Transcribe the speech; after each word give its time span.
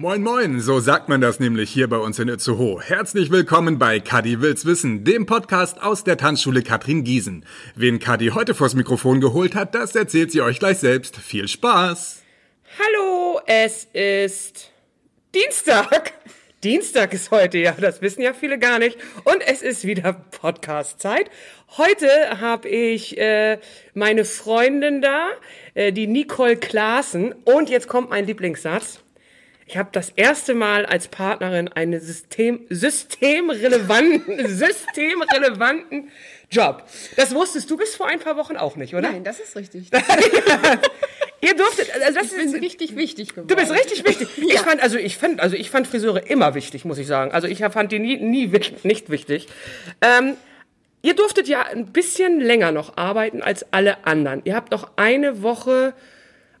Moin 0.00 0.22
moin, 0.22 0.60
so 0.60 0.78
sagt 0.78 1.08
man 1.08 1.20
das 1.20 1.40
nämlich 1.40 1.70
hier 1.70 1.88
bei 1.88 1.96
uns 1.96 2.20
in 2.20 2.28
Itzehoe. 2.28 2.80
Herzlich 2.80 3.32
willkommen 3.32 3.80
bei 3.80 3.98
Kadi 3.98 4.40
will's 4.40 4.64
wissen, 4.64 5.02
dem 5.02 5.26
Podcast 5.26 5.82
aus 5.82 6.04
der 6.04 6.16
Tanzschule 6.16 6.62
Katrin 6.62 7.02
Giesen. 7.02 7.44
Wen 7.74 7.98
Kadi 7.98 8.28
heute 8.28 8.54
vors 8.54 8.74
Mikrofon 8.74 9.20
geholt 9.20 9.56
hat, 9.56 9.74
das 9.74 9.96
erzählt 9.96 10.30
sie 10.30 10.40
euch 10.40 10.60
gleich 10.60 10.78
selbst. 10.78 11.16
Viel 11.16 11.48
Spaß! 11.48 12.22
Hallo, 12.78 13.40
es 13.46 13.88
ist 13.92 14.70
Dienstag. 15.34 16.12
Dienstag 16.62 17.12
ist 17.12 17.32
heute, 17.32 17.58
ja, 17.58 17.72
das 17.72 18.00
wissen 18.00 18.22
ja 18.22 18.34
viele 18.34 18.60
gar 18.60 18.78
nicht. 18.78 18.98
Und 19.24 19.42
es 19.48 19.62
ist 19.62 19.84
wieder 19.84 20.12
Podcast-Zeit. 20.12 21.28
Heute 21.76 22.08
habe 22.40 22.68
ich 22.68 23.18
äh, 23.18 23.58
meine 23.94 24.24
Freundin 24.24 25.02
da, 25.02 25.30
äh, 25.74 25.92
die 25.92 26.06
Nicole 26.06 26.56
Klaassen. 26.56 27.34
Und 27.44 27.68
jetzt 27.68 27.88
kommt 27.88 28.10
mein 28.10 28.26
Lieblingssatz. 28.26 29.00
Ich 29.68 29.76
habe 29.76 29.90
das 29.92 30.08
erste 30.16 30.54
Mal 30.54 30.86
als 30.86 31.08
Partnerin 31.08 31.68
einen 31.68 32.00
System, 32.00 32.64
systemrelevanten, 32.70 34.48
systemrelevanten 34.56 36.10
Job. 36.50 36.84
Das 37.16 37.34
wusstest 37.34 37.70
du 37.70 37.76
bis 37.76 37.94
vor 37.94 38.06
ein 38.06 38.18
paar 38.18 38.38
Wochen 38.38 38.56
auch 38.56 38.76
nicht, 38.76 38.94
oder? 38.94 39.12
Nein, 39.12 39.24
das 39.24 39.40
ist 39.40 39.54
richtig. 39.56 39.90
Ihr 41.42 41.54
durftet, 41.54 41.90
also 42.02 42.18
das 42.18 42.32
Ich 42.32 42.38
bin 42.38 42.48
ist 42.48 42.62
richtig 42.62 42.96
wichtig 42.96 43.28
geworden. 43.28 43.48
Du 43.48 43.56
bist 43.56 43.70
richtig 43.70 44.06
wichtig. 44.06 44.28
Ich 44.38 44.58
fand, 44.58 44.82
also 44.82 44.96
ich 44.96 45.18
fand, 45.18 45.38
also 45.40 45.54
ich 45.54 45.70
fand 45.70 45.86
Friseure 45.86 46.26
immer 46.30 46.54
wichtig, 46.54 46.86
muss 46.86 46.96
ich 46.96 47.06
sagen. 47.06 47.32
Also 47.32 47.46
ich 47.46 47.58
fand 47.58 47.92
die 47.92 47.98
nie, 47.98 48.16
nie 48.16 48.50
nicht 48.84 49.10
wichtig. 49.10 49.48
Ähm, 50.00 50.38
ihr 51.02 51.14
durftet 51.14 51.46
ja 51.46 51.62
ein 51.66 51.92
bisschen 51.92 52.40
länger 52.40 52.72
noch 52.72 52.96
arbeiten 52.96 53.42
als 53.42 53.70
alle 53.70 54.06
anderen. 54.06 54.40
Ihr 54.44 54.54
habt 54.56 54.72
noch 54.72 54.92
eine 54.96 55.42
Woche, 55.42 55.92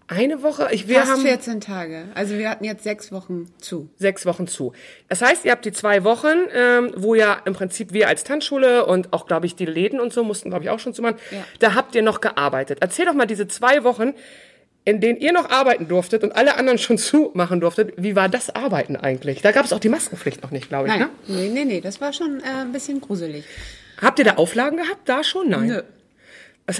eine 0.08 0.42
Woche, 0.42 0.68
ich, 0.72 0.88
wir 0.88 1.00
Fast 1.00 1.12
haben 1.12 1.20
14 1.22 1.60
Tage. 1.60 2.04
Also 2.14 2.36
wir 2.38 2.48
hatten 2.50 2.64
jetzt 2.64 2.82
sechs 2.82 3.12
Wochen 3.12 3.46
zu. 3.60 3.88
sechs 3.98 4.24
Wochen 4.26 4.46
zu. 4.48 4.72
Das 5.08 5.20
heißt, 5.22 5.44
ihr 5.44 5.52
habt 5.52 5.64
die 5.64 5.72
zwei 5.72 6.02
Wochen, 6.02 6.34
ähm, 6.54 6.92
wo 6.96 7.14
ja 7.14 7.40
im 7.44 7.52
Prinzip 7.52 7.92
wir 7.92 8.08
als 8.08 8.24
Tanzschule 8.24 8.86
und 8.86 9.12
auch, 9.12 9.26
glaube 9.26 9.46
ich, 9.46 9.54
die 9.54 9.66
Läden 9.66 10.00
und 10.00 10.12
so 10.12 10.24
mussten, 10.24 10.48
glaube 10.50 10.64
ich, 10.64 10.70
auch 10.70 10.78
schon 10.80 10.94
zu 10.94 11.02
machen. 11.02 11.16
Ja. 11.30 11.44
Da 11.58 11.74
habt 11.74 11.94
ihr 11.94 12.02
noch 12.02 12.20
gearbeitet. 12.22 12.78
Erzähl 12.80 13.04
doch 13.04 13.12
mal 13.14 13.26
diese 13.26 13.46
zwei 13.48 13.84
Wochen, 13.84 14.14
in 14.84 15.02
denen 15.02 15.20
ihr 15.20 15.32
noch 15.32 15.50
arbeiten 15.50 15.86
durftet 15.88 16.24
und 16.24 16.32
alle 16.32 16.56
anderen 16.56 16.78
schon 16.78 16.96
zumachen 16.98 17.60
durftet. 17.60 17.92
Wie 17.98 18.16
war 18.16 18.30
das 18.30 18.48
Arbeiten 18.54 18.96
eigentlich? 18.96 19.42
Da 19.42 19.52
gab 19.52 19.66
es 19.66 19.72
auch 19.74 19.78
die 19.80 19.90
Maskenpflicht 19.90 20.42
noch 20.42 20.50
nicht, 20.50 20.68
glaube 20.70 20.88
ich. 20.88 20.94
Nein, 20.94 21.00
Ne? 21.00 21.08
nee, 21.26 21.48
nee, 21.52 21.64
nee, 21.66 21.80
das 21.82 22.00
war 22.00 22.14
schon 22.14 22.40
äh, 22.40 22.62
ein 22.62 22.72
bisschen 22.72 23.00
gruselig. 23.02 23.44
Habt 24.00 24.18
ihr 24.20 24.24
da 24.24 24.36
Auflagen 24.36 24.78
gehabt? 24.78 25.06
Da 25.06 25.22
schon? 25.22 25.50
Nein. 25.50 25.66
Nö. 25.66 25.82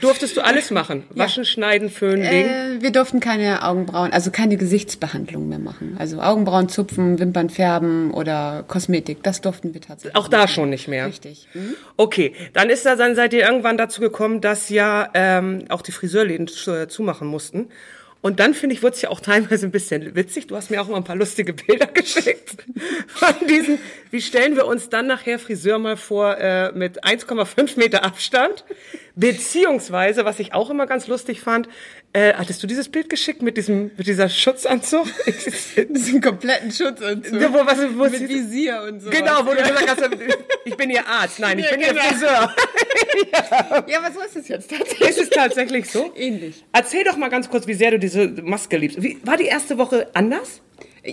Durftest 0.00 0.36
du 0.36 0.42
alles 0.42 0.70
machen? 0.70 1.04
Waschen, 1.10 1.44
schneiden, 1.44 1.90
föhnen, 1.90 2.22
legen? 2.22 2.48
Äh, 2.48 2.82
wir 2.82 2.90
durften 2.92 3.20
keine 3.20 3.64
Augenbrauen, 3.64 4.12
also 4.12 4.30
keine 4.30 4.56
Gesichtsbehandlung 4.56 5.48
mehr 5.48 5.58
machen. 5.58 5.96
Also 5.98 6.20
Augenbrauen 6.20 6.68
zupfen, 6.68 7.18
Wimpern 7.18 7.50
färben 7.50 8.12
oder 8.12 8.64
Kosmetik, 8.68 9.22
das 9.22 9.40
durften 9.40 9.74
wir 9.74 9.80
tatsächlich. 9.80 10.14
Auch 10.16 10.28
da 10.28 10.42
nicht. 10.42 10.54
schon 10.54 10.70
nicht 10.70 10.86
mehr. 10.88 11.06
Richtig. 11.06 11.48
Mhm. 11.54 11.74
Okay, 11.96 12.32
dann 12.52 12.70
ist 12.70 12.86
da, 12.86 12.94
dann 12.96 13.14
seid 13.16 13.32
ihr 13.32 13.40
irgendwann 13.44 13.76
dazu 13.76 14.00
gekommen, 14.00 14.40
dass 14.40 14.68
ja 14.68 15.08
ähm, 15.14 15.64
auch 15.68 15.82
die 15.82 15.92
Friseurläden 15.92 16.46
zu- 16.48 16.72
äh, 16.72 16.88
zumachen 16.88 17.26
mussten. 17.26 17.68
Und 18.20 18.40
dann 18.40 18.52
finde 18.52 18.74
ich, 18.74 18.82
wurde 18.82 18.94
es 18.96 19.02
ja 19.02 19.10
auch 19.10 19.20
teilweise 19.32 19.66
ein 19.66 19.70
bisschen 19.70 20.14
witzig. 20.16 20.46
Du 20.48 20.56
hast 20.56 20.70
mir 20.70 20.80
auch 20.82 20.88
mal 20.88 20.96
ein 20.96 21.04
paar 21.04 21.14
lustige 21.16 21.52
Bilder 21.52 21.86
geschickt 21.94 22.56
von 23.08 23.34
diesen. 23.48 23.78
Wie 24.10 24.20
stellen 24.20 24.56
wir 24.56 24.66
uns 24.66 24.88
dann 24.88 25.06
nachher 25.06 25.38
Friseur 25.38 25.78
mal 25.78 25.96
vor 25.96 26.36
äh, 26.38 26.72
mit 26.72 27.04
1,5 27.04 27.78
Meter 27.78 28.04
Abstand? 28.04 28.64
Beziehungsweise, 29.18 30.24
was 30.24 30.38
ich 30.38 30.54
auch 30.54 30.70
immer 30.70 30.86
ganz 30.86 31.08
lustig 31.08 31.40
fand, 31.40 31.68
äh, 32.12 32.34
hattest 32.34 32.62
du 32.62 32.66
dieses 32.68 32.88
Bild 32.88 33.10
geschickt 33.10 33.42
mit 33.42 33.56
diesem 33.56 33.90
mit 33.96 34.06
dieser 34.06 34.28
Schutzanzug? 34.28 35.06
Diesen 35.90 36.20
kompletten 36.20 36.70
Schutzanzug. 36.70 37.40
Ja, 37.40 37.52
wo- 37.52 37.66
was- 37.66 37.78
wo 37.96 38.04
mit 38.04 38.14
sieht- 38.14 38.28
Visier 38.28 38.82
und 38.88 39.00
so. 39.00 39.10
genau, 39.10 39.44
wo 39.44 39.50
du 39.50 39.56
gesagt 39.62 39.88
hast, 39.90 40.08
ich 40.64 40.76
bin 40.76 40.90
ihr 40.90 41.06
Arzt. 41.06 41.40
Nein, 41.40 41.58
ich 41.58 41.64
Ja, 41.66 41.70
bin 41.72 41.80
ihr 41.80 41.88
genau. 41.88 42.00
Friseur. 42.02 42.54
Ja, 43.88 43.98
aber 43.98 44.12
so 44.12 44.20
ist 44.20 44.36
es 44.36 44.48
jetzt 44.48 44.70
tatsächlich. 44.70 45.08
Ist 45.08 45.18
es 45.20 45.30
tatsächlich 45.30 45.90
so? 45.90 46.12
Ähnlich. 46.16 46.64
Erzähl 46.72 47.02
doch 47.04 47.16
mal 47.16 47.28
ganz 47.28 47.50
kurz, 47.50 47.66
wie 47.66 47.74
sehr 47.74 47.90
du 47.90 47.98
diese 47.98 48.28
Maske 48.42 48.76
liebst. 48.76 49.02
Wie, 49.02 49.18
war 49.24 49.36
die 49.36 49.46
erste 49.46 49.78
Woche 49.78 50.08
anders? 50.14 50.60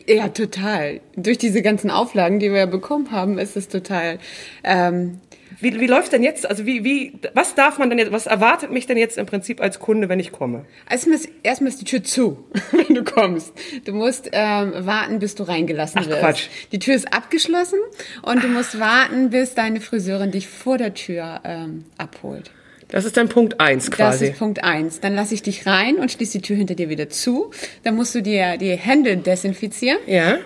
Ja, 0.07 0.27
total. 0.29 1.01
Durch 1.15 1.37
diese 1.37 1.61
ganzen 1.61 1.89
Auflagen, 1.89 2.39
die 2.39 2.51
wir 2.51 2.59
ja 2.59 2.65
bekommen 2.65 3.11
haben, 3.11 3.37
ist 3.39 3.55
es 3.57 3.67
total. 3.67 4.19
Ähm, 4.63 5.19
Wie, 5.59 5.79
wie 5.79 5.87
läuft 5.87 6.11
denn 6.11 6.23
jetzt? 6.23 6.49
Also 6.49 6.65
wie, 6.65 6.83
wie, 6.83 7.13
was 7.33 7.55
darf 7.55 7.77
man 7.77 7.89
denn 7.89 7.99
jetzt, 7.99 8.11
was 8.11 8.25
erwartet 8.25 8.71
mich 8.71 8.87
denn 8.87 8.97
jetzt 8.97 9.17
im 9.17 9.25
Prinzip 9.25 9.61
als 9.61 9.79
Kunde, 9.79 10.09
wenn 10.09 10.19
ich 10.19 10.31
komme? 10.31 10.65
Erstmal 10.89 11.15
ist, 11.15 11.29
erstmal 11.43 11.69
ist 11.69 11.81
die 11.81 11.85
Tür 11.85 12.03
zu, 12.03 12.45
wenn 12.71 12.95
du 12.95 13.03
kommst. 13.03 13.53
Du 13.85 13.93
musst 13.93 14.29
ähm, 14.31 14.73
warten, 14.85 15.19
bis 15.19 15.35
du 15.35 15.43
reingelassen 15.43 16.01
Ach, 16.03 16.07
wirst. 16.07 16.19
Quatsch. 16.19 16.47
Die 16.71 16.79
Tür 16.79 16.95
ist 16.95 17.13
abgeschlossen 17.13 17.79
und 18.21 18.43
du 18.43 18.47
musst 18.47 18.79
warten, 18.79 19.29
bis 19.29 19.53
deine 19.53 19.81
Friseurin 19.81 20.31
dich 20.31 20.47
vor 20.47 20.77
der 20.77 20.93
Tür 20.93 21.41
ähm, 21.43 21.85
abholt. 21.97 22.51
Das 22.89 23.05
ist 23.05 23.17
dann 23.17 23.29
Punkt 23.29 23.59
eins 23.59 23.85
Das 23.85 23.95
quasi. 23.95 24.27
ist 24.27 24.39
Punkt 24.39 24.63
eins. 24.63 24.99
Dann 24.99 25.15
lasse 25.15 25.33
ich 25.33 25.41
dich 25.41 25.65
rein 25.65 25.95
und 25.95 26.11
schließe 26.11 26.37
die 26.37 26.41
Tür 26.41 26.55
hinter 26.55 26.75
dir 26.75 26.89
wieder 26.89 27.09
zu. 27.09 27.51
Dann 27.83 27.95
musst 27.95 28.13
du 28.13 28.21
dir 28.21 28.57
die 28.57 28.75
Hände 28.75 29.17
desinfizieren 29.17 29.97
ja. 30.05 30.37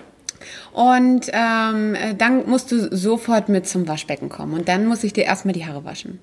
Und 0.72 1.30
ähm, 1.32 1.94
äh, 1.94 2.14
dann 2.14 2.48
musst 2.48 2.72
du 2.72 2.94
sofort 2.96 3.48
mit 3.48 3.66
zum 3.66 3.86
Waschbecken 3.88 4.28
kommen. 4.28 4.54
Und 4.54 4.68
dann 4.68 4.86
muss 4.86 5.04
ich 5.04 5.12
dir 5.12 5.24
erstmal 5.24 5.52
die 5.54 5.66
Haare 5.66 5.84
waschen. 5.84 6.18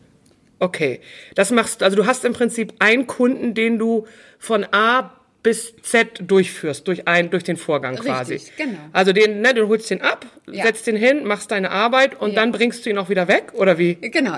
Okay. 0.60 1.02
Das 1.36 1.52
machst, 1.52 1.84
also 1.84 1.96
du 1.96 2.06
hast 2.06 2.26
im 2.26 2.34
Prinzip 2.34 2.74
einen 2.80 3.06
Kunden, 3.08 3.54
den 3.54 3.78
du 3.78 4.06
von 4.40 4.66
A 4.72 5.14
bis 5.44 5.76
Z 5.84 6.24
durchführst, 6.28 6.88
durch 6.88 7.08
einen, 7.08 7.30
durch 7.30 7.44
den 7.44 7.58
Vorgang 7.58 7.96
quasi. 7.96 8.34
Richtig, 8.34 8.58
genau. 8.58 8.80
Also 8.92 9.14
den, 9.14 9.42
ne, 9.42 9.54
du 9.54 9.68
holst 9.68 9.90
den 9.90 10.02
ab, 10.02 10.26
Ja. 10.52 10.66
setzt 10.66 10.88
den 10.88 10.96
hin, 10.96 11.26
machst 11.26 11.52
deine 11.52 11.72
Arbeit 11.72 12.20
und 12.20 12.32
Ja. 12.32 12.36
dann 12.42 12.52
bringst 12.52 12.86
du 12.86 12.90
ihn 12.90 12.98
auch 12.98 13.08
wieder 13.10 13.28
weg, 13.28 13.54
oder 13.54 13.78
wie? 13.78 13.96
Genau. 13.96 14.36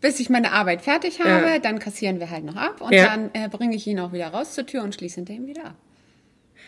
Bis 0.00 0.18
ich 0.18 0.30
meine 0.30 0.50
Arbeit 0.52 0.82
fertig 0.82 1.20
habe, 1.20 1.46
Ja. 1.48 1.58
dann 1.60 1.78
kassieren 1.78 2.18
wir 2.18 2.30
halt 2.30 2.44
noch 2.44 2.56
ab 2.56 2.80
und 2.80 2.92
dann 2.92 3.30
äh, 3.34 3.48
bringe 3.48 3.76
ich 3.76 3.86
ihn 3.86 4.00
auch 4.00 4.12
wieder 4.12 4.28
raus 4.28 4.54
zur 4.54 4.66
Tür 4.66 4.82
und 4.82 4.94
schließe 4.94 5.16
hinter 5.16 5.34
ihm 5.34 5.46
wieder 5.46 5.66
ab. 5.66 5.74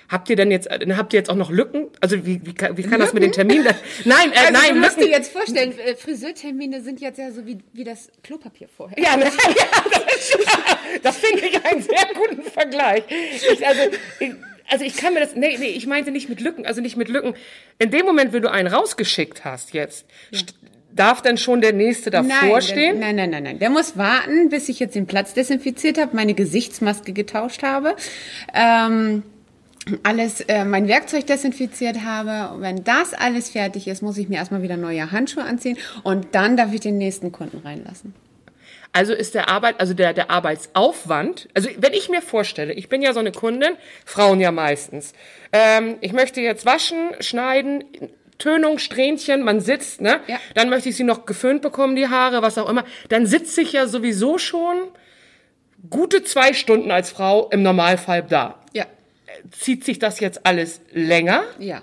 Habt 0.08 0.28
ihr 0.30 0.36
denn 0.36 0.50
jetzt, 0.50 0.70
äh, 0.70 0.86
habt 0.96 1.12
ihr 1.12 1.18
jetzt 1.18 1.30
auch 1.30 1.34
noch 1.36 1.50
Lücken? 1.50 1.88
Also 2.00 2.24
wie, 2.26 2.40
wie, 2.44 2.52
kann- 2.54 2.76
wie 2.76 2.82
kann 2.82 3.00
das 3.00 3.12
mit 3.14 3.22
den 3.22 3.32
Terminen? 3.32 3.64
Nein, 4.04 4.32
äh, 4.32 4.36
Also 4.38 4.52
nein, 4.52 4.74
du 4.74 4.80
musst 4.80 4.96
dir 4.96 5.00
Lücken. 5.02 5.12
jetzt 5.12 5.32
vorstellen, 5.32 5.78
äh, 5.78 5.94
Friseurtermine 5.96 6.82
sind 6.82 7.00
jetzt 7.00 7.18
ja 7.18 7.30
so 7.32 7.46
wie, 7.46 7.58
wie 7.72 7.84
das 7.84 8.10
Klopapier 8.22 8.68
vorher. 8.68 8.98
Ja, 9.02 9.16
ne? 9.16 9.24
ja 9.56 9.84
das, 9.90 11.02
das 11.02 11.16
finde 11.18 11.46
ich 11.46 11.64
einen 11.64 11.82
sehr 11.82 12.06
guten 12.14 12.42
Vergleich. 12.42 13.04
Ich, 13.52 13.66
also, 13.66 13.80
ich, 14.20 14.32
also 14.70 14.84
ich 14.84 14.96
kann 14.96 15.14
mir 15.14 15.20
das, 15.20 15.34
nee, 15.34 15.56
nee, 15.58 15.66
ich 15.68 15.86
meinte 15.86 16.10
nicht 16.10 16.28
mit 16.28 16.40
Lücken, 16.40 16.66
also 16.66 16.80
nicht 16.80 16.96
mit 16.96 17.08
Lücken. 17.08 17.34
In 17.78 17.90
dem 17.90 18.04
Moment, 18.06 18.32
wenn 18.32 18.42
du 18.42 18.50
einen 18.50 18.68
rausgeschickt 18.68 19.44
hast 19.44 19.74
jetzt, 19.74 20.06
st- 20.32 20.54
darf 20.92 21.22
dann 21.22 21.38
schon 21.38 21.60
der 21.60 21.72
nächste 21.72 22.10
davor 22.10 22.28
Nein, 22.28 22.62
stehen? 22.62 23.00
der, 23.00 23.12
nein, 23.12 23.16
nein, 23.16 23.30
nein, 23.30 23.42
nein. 23.42 23.58
Der 23.58 23.68
muss 23.70 23.96
warten, 23.98 24.48
bis 24.48 24.68
ich 24.68 24.78
jetzt 24.80 24.94
den 24.94 25.06
Platz 25.06 25.34
desinfiziert 25.34 25.98
habe, 25.98 26.14
meine 26.14 26.34
Gesichtsmaske 26.34 27.12
getauscht 27.12 27.62
habe, 27.62 27.96
ähm, 28.54 29.22
alles, 30.02 30.40
äh, 30.42 30.64
mein 30.64 30.88
Werkzeug 30.88 31.26
desinfiziert 31.26 32.02
habe. 32.04 32.54
Und 32.54 32.62
wenn 32.62 32.84
das 32.84 33.14
alles 33.14 33.50
fertig 33.50 33.86
ist, 33.86 34.02
muss 34.02 34.18
ich 34.18 34.28
mir 34.28 34.36
erstmal 34.36 34.62
wieder 34.62 34.76
neue 34.76 35.12
Handschuhe 35.12 35.44
anziehen 35.44 35.78
und 36.02 36.34
dann 36.34 36.56
darf 36.56 36.72
ich 36.72 36.80
den 36.80 36.98
nächsten 36.98 37.32
Kunden 37.32 37.58
reinlassen. 37.64 38.14
Also 38.92 39.12
ist 39.12 39.34
der 39.34 39.48
Arbeit, 39.48 39.80
also 39.80 39.92
der, 39.92 40.12
der 40.12 40.30
Arbeitsaufwand, 40.30 41.48
also 41.52 41.68
wenn 41.78 41.92
ich 41.92 42.08
mir 42.08 42.22
vorstelle, 42.22 42.72
ich 42.72 42.88
bin 42.88 43.02
ja 43.02 43.12
so 43.12 43.18
eine 43.18 43.32
Kundin, 43.32 43.72
Frauen 44.04 44.40
ja 44.40 44.52
meistens, 44.52 45.14
ähm, 45.52 45.96
ich 46.00 46.12
möchte 46.12 46.40
jetzt 46.40 46.64
waschen, 46.64 47.10
schneiden, 47.18 47.82
Tönung, 48.38 48.78
Strähnchen, 48.78 49.42
man 49.42 49.60
sitzt, 49.60 50.00
ne? 50.00 50.20
Ja. 50.28 50.38
Dann 50.54 50.68
möchte 50.68 50.88
ich 50.88 50.96
sie 50.96 51.04
noch 51.04 51.26
geföhnt 51.26 51.60
bekommen, 51.60 51.96
die 51.96 52.08
Haare, 52.08 52.42
was 52.42 52.56
auch 52.56 52.68
immer. 52.68 52.84
Dann 53.08 53.26
sitze 53.26 53.62
ich 53.62 53.72
ja 53.72 53.88
sowieso 53.88 54.38
schon 54.38 54.76
gute 55.90 56.22
zwei 56.22 56.52
Stunden 56.52 56.90
als 56.90 57.10
Frau 57.10 57.48
im 57.50 57.62
Normalfall 57.62 58.22
da. 58.22 58.60
Ja, 58.72 58.86
Zieht 59.50 59.84
sich 59.84 59.98
das 59.98 60.20
jetzt 60.20 60.46
alles 60.46 60.80
länger? 60.92 61.44
ja. 61.58 61.82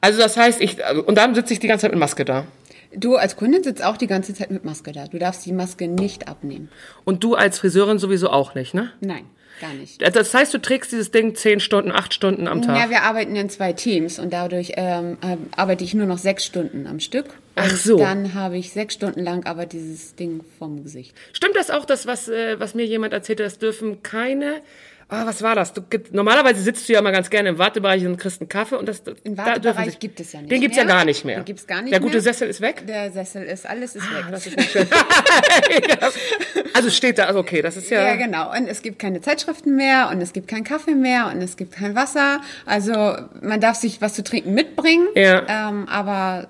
Also 0.00 0.18
das 0.18 0.36
heißt, 0.36 0.60
ich, 0.60 0.78
und 1.06 1.16
dann 1.16 1.34
sitze 1.34 1.52
ich 1.52 1.60
die 1.60 1.68
ganze 1.68 1.82
Zeit 1.82 1.90
mit 1.90 2.00
Maske 2.00 2.24
da. 2.24 2.46
Du 2.92 3.16
als 3.16 3.36
Kundin 3.36 3.62
sitzt 3.62 3.84
auch 3.84 3.96
die 3.96 4.06
ganze 4.06 4.34
Zeit 4.34 4.50
mit 4.50 4.64
Maske 4.64 4.92
da. 4.92 5.06
Du 5.06 5.18
darfst 5.18 5.46
die 5.46 5.52
Maske 5.52 5.86
nicht 5.86 6.26
abnehmen. 6.26 6.70
Und 7.04 7.22
du 7.22 7.34
als 7.34 7.58
Friseurin 7.58 7.98
sowieso 7.98 8.30
auch 8.30 8.54
nicht, 8.54 8.74
ne? 8.74 8.92
Nein, 9.00 9.26
gar 9.60 9.72
nicht. 9.74 10.02
Das 10.02 10.34
heißt, 10.34 10.52
du 10.52 10.58
trägst 10.58 10.90
dieses 10.90 11.12
Ding 11.12 11.36
zehn 11.36 11.60
Stunden, 11.60 11.92
acht 11.92 12.14
Stunden 12.14 12.48
am 12.48 12.62
Tag. 12.62 12.76
Ja, 12.76 12.90
wir 12.90 13.02
arbeiten 13.02 13.36
in 13.36 13.48
zwei 13.48 13.72
Teams 13.74 14.18
und 14.18 14.32
dadurch 14.32 14.72
ähm, 14.76 15.18
ähm, 15.22 15.50
arbeite 15.54 15.84
ich 15.84 15.94
nur 15.94 16.06
noch 16.06 16.18
sechs 16.18 16.44
Stunden 16.44 16.86
am 16.86 16.98
Stück. 16.98 17.26
Ach 17.54 17.70
und 17.70 17.76
so. 17.76 17.98
Dann 17.98 18.34
habe 18.34 18.56
ich 18.56 18.72
sechs 18.72 18.94
Stunden 18.94 19.20
lang 19.20 19.44
aber 19.44 19.66
dieses 19.66 20.16
Ding 20.16 20.40
vom 20.58 20.82
Gesicht. 20.82 21.14
Stimmt 21.32 21.54
das 21.54 21.70
auch, 21.70 21.84
das, 21.84 22.06
was, 22.06 22.28
äh, 22.28 22.58
was 22.58 22.74
mir 22.74 22.86
jemand 22.86 23.12
erzählte, 23.12 23.44
das 23.44 23.58
dürfen 23.58 24.02
keine 24.02 24.62
Ah, 25.12 25.26
was 25.26 25.42
war 25.42 25.56
das? 25.56 25.72
Du, 25.72 25.82
normalerweise 26.12 26.62
sitzt 26.62 26.88
du 26.88 26.92
ja 26.92 27.02
mal 27.02 27.10
ganz 27.10 27.30
gerne 27.30 27.48
im 27.48 27.58
Wartebereich 27.58 28.06
und 28.06 28.16
kriegst 28.16 28.40
einen 28.40 28.48
Kaffee 28.48 28.76
und 28.76 28.88
das 28.88 29.02
Im 29.24 29.34
da 29.34 29.44
Wartebereich 29.46 29.86
sich- 29.90 29.98
gibt 29.98 30.20
es 30.20 30.32
ja 30.32 30.40
nicht 30.40 30.52
Den 30.52 30.60
gibt's 30.60 30.76
ja 30.76 30.84
mehr. 30.84 30.94
gar 30.94 31.04
nicht 31.04 31.24
mehr. 31.24 31.36
Den 31.40 31.44
gibt's 31.44 31.66
gar 31.66 31.82
nicht 31.82 31.92
Der 31.92 31.98
gute 32.00 32.12
mehr. 32.14 32.22
Sessel 32.22 32.48
ist 32.48 32.60
weg. 32.60 32.86
Der 32.86 33.10
Sessel 33.10 33.42
ist, 33.42 33.68
alles 33.68 33.96
ist 33.96 34.08
weg. 34.14 34.24
Das 34.30 34.46
ist 34.46 34.56
nicht 34.56 34.70
schön. 34.70 34.86
also 36.74 36.90
steht 36.90 37.18
da, 37.18 37.24
also 37.24 37.40
okay, 37.40 37.62
das 37.62 37.76
ist 37.76 37.90
ja. 37.90 38.04
Ja, 38.06 38.16
genau. 38.16 38.50
Und 38.56 38.66
es 38.68 38.82
gibt 38.82 38.98
keine 38.98 39.20
Zeitschriften 39.20 39.76
mehr 39.76 40.08
und 40.12 40.20
es 40.20 40.32
gibt 40.32 40.48
keinen 40.48 40.64
Kaffee 40.64 40.94
mehr 40.94 41.26
und 41.32 41.42
es 41.42 41.56
gibt 41.56 41.72
kein 41.72 41.94
Wasser. 41.94 42.40
Also 42.66 43.16
man 43.42 43.60
darf 43.60 43.76
sich 43.76 44.00
was 44.00 44.14
zu 44.14 44.22
trinken 44.22 44.54
mitbringen. 44.54 45.06
Ja. 45.14 45.68
Ähm, 45.68 45.88
aber 45.88 46.46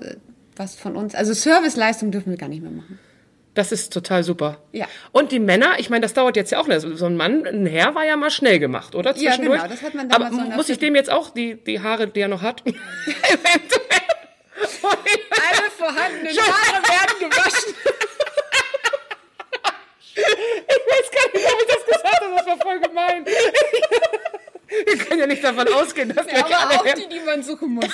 was 0.57 0.75
von 0.75 0.97
uns, 0.97 1.15
also 1.15 1.33
Serviceleistung 1.33 2.11
dürfen 2.11 2.31
wir 2.31 2.37
gar 2.37 2.49
nicht 2.49 2.63
mehr 2.63 2.71
machen. 2.73 2.99
Das 3.55 3.73
ist 3.73 3.93
total 3.93 4.23
super. 4.23 4.59
Ja. 4.73 4.87
Und 5.11 5.33
die 5.33 5.41
Männer, 5.41 5.79
ich 5.79 5.91
meine, 5.91 6.03
das 6.03 6.15
dauert 6.15 6.37
jetzt 6.37 6.53
ja 6.53 6.61
auch 6.61 6.69
nicht. 6.69 6.81
So 6.81 7.07
ein 7.07 7.17
Mann, 7.17 7.45
ein 7.47 7.67
Herr 7.67 7.95
war 7.97 8.05
ja 8.05 8.17
mal 8.17 8.31
schnell 8.31 8.59
gemacht, 8.61 8.95
oder? 8.95 9.11
Ja, 9.17 9.33
Zwischendurch. 9.33 9.61
genau, 9.61 9.73
das 9.73 9.83
hat 9.83 9.95
man 9.95 10.07
Aber 10.11 10.25
damals 10.25 10.35
so 10.35 10.41
in 10.41 10.49
der 10.49 10.57
muss 10.57 10.69
ich 10.69 10.79
dem 10.79 10.95
jetzt 10.95 11.11
auch 11.11 11.31
die, 11.31 11.57
die 11.57 11.81
Haare, 11.81 12.07
die 12.07 12.21
er 12.21 12.29
noch 12.29 12.43
hat? 12.43 12.63
Eventuell. 12.65 12.81
Alle 14.83 15.71
vorhandenen 15.77 16.37
Haare 16.37 16.83
werden 16.89 17.31
gewaschen. 17.31 17.75
Ich 20.15 20.23
weiß 20.23 21.11
gar 21.11 21.27
nicht, 21.35 21.47
ob 21.53 21.61
ich 21.61 21.67
das 21.75 21.85
gesagt 21.87 22.21
habe, 22.21 22.35
das 22.37 22.47
war 22.47 22.59
voll 22.59 22.81
gemein. 22.81 23.25
Wir 24.85 24.99
können 24.99 25.21
ja 25.21 25.27
nicht 25.27 25.43
davon 25.43 25.67
ausgehen, 25.69 26.15
dass 26.15 26.27
gleich 26.27 26.45
Aber 26.45 26.59
alle 26.61 26.81
auch 26.81 26.95
die, 26.95 27.09
die 27.09 27.21
man 27.21 27.43
suchen 27.43 27.75
muss. 27.75 27.87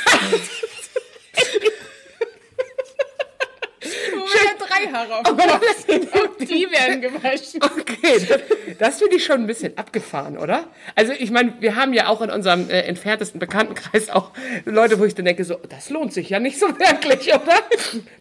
Wo 4.12 4.24
wir 4.26 4.44
ja 4.44 4.54
drei 4.58 4.66
Haare 4.92 5.18
auf 5.18 5.22
Kopf 5.24 5.86
sind. 5.86 6.12
Auch 6.12 6.36
die 6.38 6.68
werden 6.70 7.00
gewaschen. 7.00 7.60
Okay, 7.62 8.26
das, 8.28 8.78
das 8.78 8.98
finde 8.98 9.16
ich 9.16 9.24
schon 9.24 9.40
ein 9.40 9.46
bisschen 9.46 9.76
abgefahren, 9.76 10.38
oder? 10.38 10.64
Also 10.94 11.12
ich 11.18 11.30
meine, 11.30 11.54
wir 11.60 11.76
haben 11.76 11.92
ja 11.92 12.08
auch 12.08 12.22
in 12.22 12.30
unserem 12.30 12.68
äh, 12.70 12.80
entferntesten 12.82 13.38
Bekanntenkreis 13.38 14.10
auch 14.10 14.30
Leute, 14.64 14.98
wo 14.98 15.04
ich 15.04 15.14
dann 15.14 15.24
denke, 15.24 15.44
so, 15.44 15.56
das 15.68 15.90
lohnt 15.90 16.12
sich 16.12 16.30
ja 16.30 16.38
nicht 16.40 16.58
so 16.58 16.66
wirklich, 16.78 17.28
oder? 17.34 17.54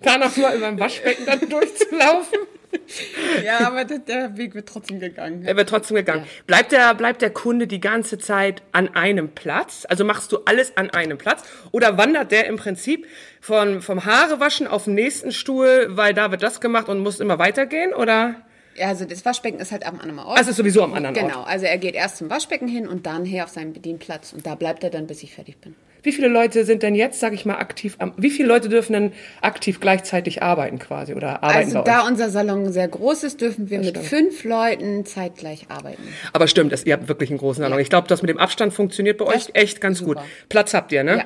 Da 0.01 0.17
noch 0.17 0.35
mal 0.37 0.55
über 0.55 0.67
ein 0.67 0.79
Waschbecken 0.79 1.25
dann 1.25 1.39
durchzulaufen. 1.49 2.39
Ja, 3.43 3.67
aber 3.67 3.85
der- 3.85 4.37
Weg 4.37 4.55
wird 4.55 4.67
trotzdem 4.67 4.99
gegangen. 4.99 5.43
Er 5.45 5.55
wird 5.55 5.69
trotzdem 5.69 5.95
gegangen. 5.95 6.25
Bleibt 6.47 6.71
der, 6.71 6.93
bleibt 6.95 7.21
der 7.21 7.29
Kunde 7.29 7.67
die 7.67 7.79
ganze 7.79 8.17
Zeit 8.17 8.61
an 8.71 8.93
einem 8.95 9.29
Platz? 9.29 9.85
Also 9.89 10.03
machst 10.05 10.31
du 10.31 10.39
alles 10.45 10.75
an 10.77 10.89
einem 10.89 11.17
Platz? 11.17 11.43
Oder 11.71 11.97
wandert 11.97 12.31
der 12.31 12.47
im 12.47 12.57
Prinzip 12.57 13.05
von, 13.41 13.81
vom 13.81 14.05
Haarewaschen 14.05 14.67
auf 14.67 14.85
den 14.85 14.95
nächsten 14.95 15.31
Stuhl, 15.31 15.87
weil 15.91 16.13
da 16.13 16.31
wird 16.31 16.43
das 16.43 16.61
gemacht 16.61 16.89
und 16.89 16.99
muss 16.99 17.19
immer 17.19 17.39
weitergehen? 17.39 17.93
Oder? 17.93 18.35
Ja, 18.75 18.87
also 18.87 19.05
das 19.05 19.23
Waschbecken 19.23 19.59
ist 19.59 19.71
halt 19.71 19.85
am 19.85 19.99
anderen 20.01 20.19
Ort. 20.19 20.37
Also 20.37 20.51
ist 20.51 20.57
sowieso 20.57 20.83
am 20.83 20.93
anderen 20.93 21.15
Genau, 21.15 21.39
Ort. 21.39 21.47
also 21.49 21.65
er 21.65 21.77
geht 21.77 21.95
erst 21.95 22.17
zum 22.17 22.29
Waschbecken 22.29 22.67
hin 22.67 22.87
und 22.87 23.05
dann 23.05 23.23
her 23.25 23.45
auf 23.45 23.49
seinen 23.49 23.71
Bedienplatz 23.73 24.33
und 24.33 24.45
da 24.45 24.55
bleibt 24.55 24.83
er 24.83 24.89
dann, 24.89 25.07
bis 25.07 25.23
ich 25.23 25.33
fertig 25.33 25.61
bin. 25.61 25.75
Wie 26.05 26.11
viele 26.11 26.27
Leute 26.27 26.63
sind 26.65 26.83
denn 26.83 26.95
jetzt, 26.95 27.19
sag 27.19 27.33
ich 27.33 27.45
mal, 27.45 27.55
aktiv 27.55 27.95
am, 27.99 28.13
wie 28.17 28.29
viele 28.29 28.47
Leute 28.47 28.69
dürfen 28.69 28.93
denn 28.93 29.11
aktiv 29.41 29.79
gleichzeitig 29.79 30.43
arbeiten 30.43 30.79
quasi 30.79 31.13
oder 31.13 31.43
arbeiten 31.43 31.75
Also 31.75 31.81
da 31.83 32.03
euch? 32.03 32.09
unser 32.09 32.29
Salon 32.29 32.71
sehr 32.71 32.87
groß 32.87 33.23
ist, 33.23 33.41
dürfen 33.41 33.69
wir 33.69 33.79
mit 33.79 33.97
fünf 33.97 34.43
Leuten 34.43 35.05
zeitgleich 35.05 35.65
arbeiten. 35.69 36.03
Aber 36.31 36.47
stimmt, 36.47 36.71
das, 36.71 36.85
ihr 36.85 36.93
habt 36.93 37.07
wirklich 37.07 37.29
einen 37.31 37.39
großen 37.39 37.63
Salon. 37.63 37.79
Ich 37.79 37.89
glaube, 37.89 38.07
das 38.07 38.21
mit 38.21 38.29
dem 38.29 38.37
Abstand 38.37 38.73
funktioniert 38.73 39.17
bei 39.17 39.25
euch 39.25 39.49
echt 39.53 39.81
ganz 39.81 39.99
super. 39.99 40.21
gut. 40.21 40.23
Platz 40.49 40.73
habt 40.73 40.91
ihr, 40.91 41.03
ne? 41.03 41.17
Ja. 41.17 41.25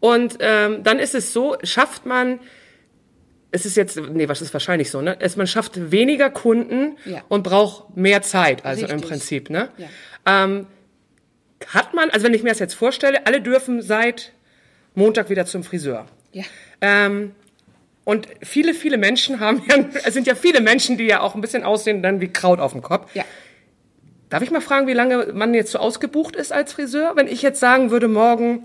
Und 0.00 0.38
ähm, 0.40 0.82
dann 0.84 0.98
ist 0.98 1.14
es 1.14 1.32
so, 1.32 1.56
schafft 1.64 2.06
man, 2.06 2.38
es 3.50 3.66
ist 3.66 3.76
jetzt, 3.76 4.00
nee, 4.12 4.28
was 4.28 4.40
ist 4.40 4.52
wahrscheinlich 4.54 4.90
so, 4.90 5.02
ne? 5.02 5.16
Es, 5.20 5.36
man 5.36 5.46
schafft 5.46 5.90
weniger 5.90 6.30
Kunden 6.30 6.96
Ja. 7.04 7.22
und 7.28 7.42
braucht 7.42 7.96
mehr 7.96 8.22
Zeit, 8.22 8.64
also 8.64 8.86
im 8.86 8.92
Richtig. 8.92 9.10
Prinzip, 9.10 9.50
ne? 9.50 9.68
Ja. 9.76 10.44
Ähm, 10.44 10.66
hat 11.68 11.94
man, 11.94 12.10
also 12.10 12.26
wenn 12.26 12.34
ich 12.34 12.42
mir 12.42 12.50
das 12.50 12.58
jetzt 12.58 12.74
vorstelle, 12.74 13.26
alle 13.26 13.40
dürfen 13.40 13.82
seit 13.82 14.32
Montag 14.94 15.30
wieder 15.30 15.46
zum 15.46 15.64
Friseur. 15.64 16.06
Ja. 16.32 16.44
Ähm, 16.80 17.32
und 18.04 18.26
viele, 18.42 18.74
viele 18.74 18.98
Menschen 18.98 19.40
haben 19.40 19.62
ja, 19.68 19.76
es 20.04 20.14
sind 20.14 20.26
ja 20.26 20.34
viele 20.34 20.60
Menschen, 20.60 20.96
die 20.96 21.04
ja 21.04 21.20
auch 21.20 21.34
ein 21.34 21.40
bisschen 21.40 21.62
aussehen 21.62 22.02
dann 22.02 22.20
wie 22.20 22.28
Kraut 22.28 22.60
auf 22.60 22.72
dem 22.72 22.82
Kopf. 22.82 23.14
Ja. 23.14 23.24
Darf 24.28 24.42
ich 24.42 24.50
mal 24.50 24.62
fragen, 24.62 24.86
wie 24.86 24.94
lange 24.94 25.32
man 25.34 25.52
jetzt 25.52 25.72
so 25.72 25.78
ausgebucht 25.78 26.36
ist 26.36 26.52
als 26.52 26.72
Friseur? 26.72 27.12
Wenn 27.16 27.28
ich 27.28 27.42
jetzt 27.42 27.60
sagen 27.60 27.90
würde, 27.90 28.08
morgen 28.08 28.64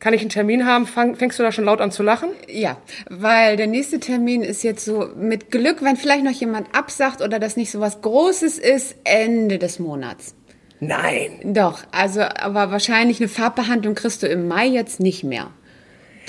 kann 0.00 0.12
ich 0.14 0.20
einen 0.20 0.30
Termin 0.30 0.66
haben, 0.66 0.88
fang, 0.88 1.14
fängst 1.14 1.38
du 1.38 1.44
da 1.44 1.52
schon 1.52 1.64
laut 1.64 1.80
an 1.80 1.92
zu 1.92 2.02
lachen? 2.02 2.30
Ja, 2.48 2.76
weil 3.08 3.56
der 3.56 3.68
nächste 3.68 4.00
Termin 4.00 4.42
ist 4.42 4.64
jetzt 4.64 4.84
so 4.84 5.08
mit 5.16 5.52
Glück, 5.52 5.80
wenn 5.80 5.96
vielleicht 5.96 6.24
noch 6.24 6.32
jemand 6.32 6.74
absagt 6.74 7.22
oder 7.22 7.38
das 7.38 7.56
nicht 7.56 7.70
so 7.70 7.78
was 7.78 8.02
Großes 8.02 8.58
ist, 8.58 8.96
Ende 9.04 9.60
des 9.60 9.78
Monats. 9.78 10.34
Nein. 10.84 11.38
Doch, 11.44 11.84
also 11.92 12.22
aber 12.22 12.72
wahrscheinlich 12.72 13.20
eine 13.20 13.28
Farbbehandlung 13.28 13.94
kriegst 13.94 14.20
du 14.24 14.26
im 14.26 14.48
Mai 14.48 14.66
jetzt 14.66 14.98
nicht 14.98 15.22
mehr. 15.22 15.52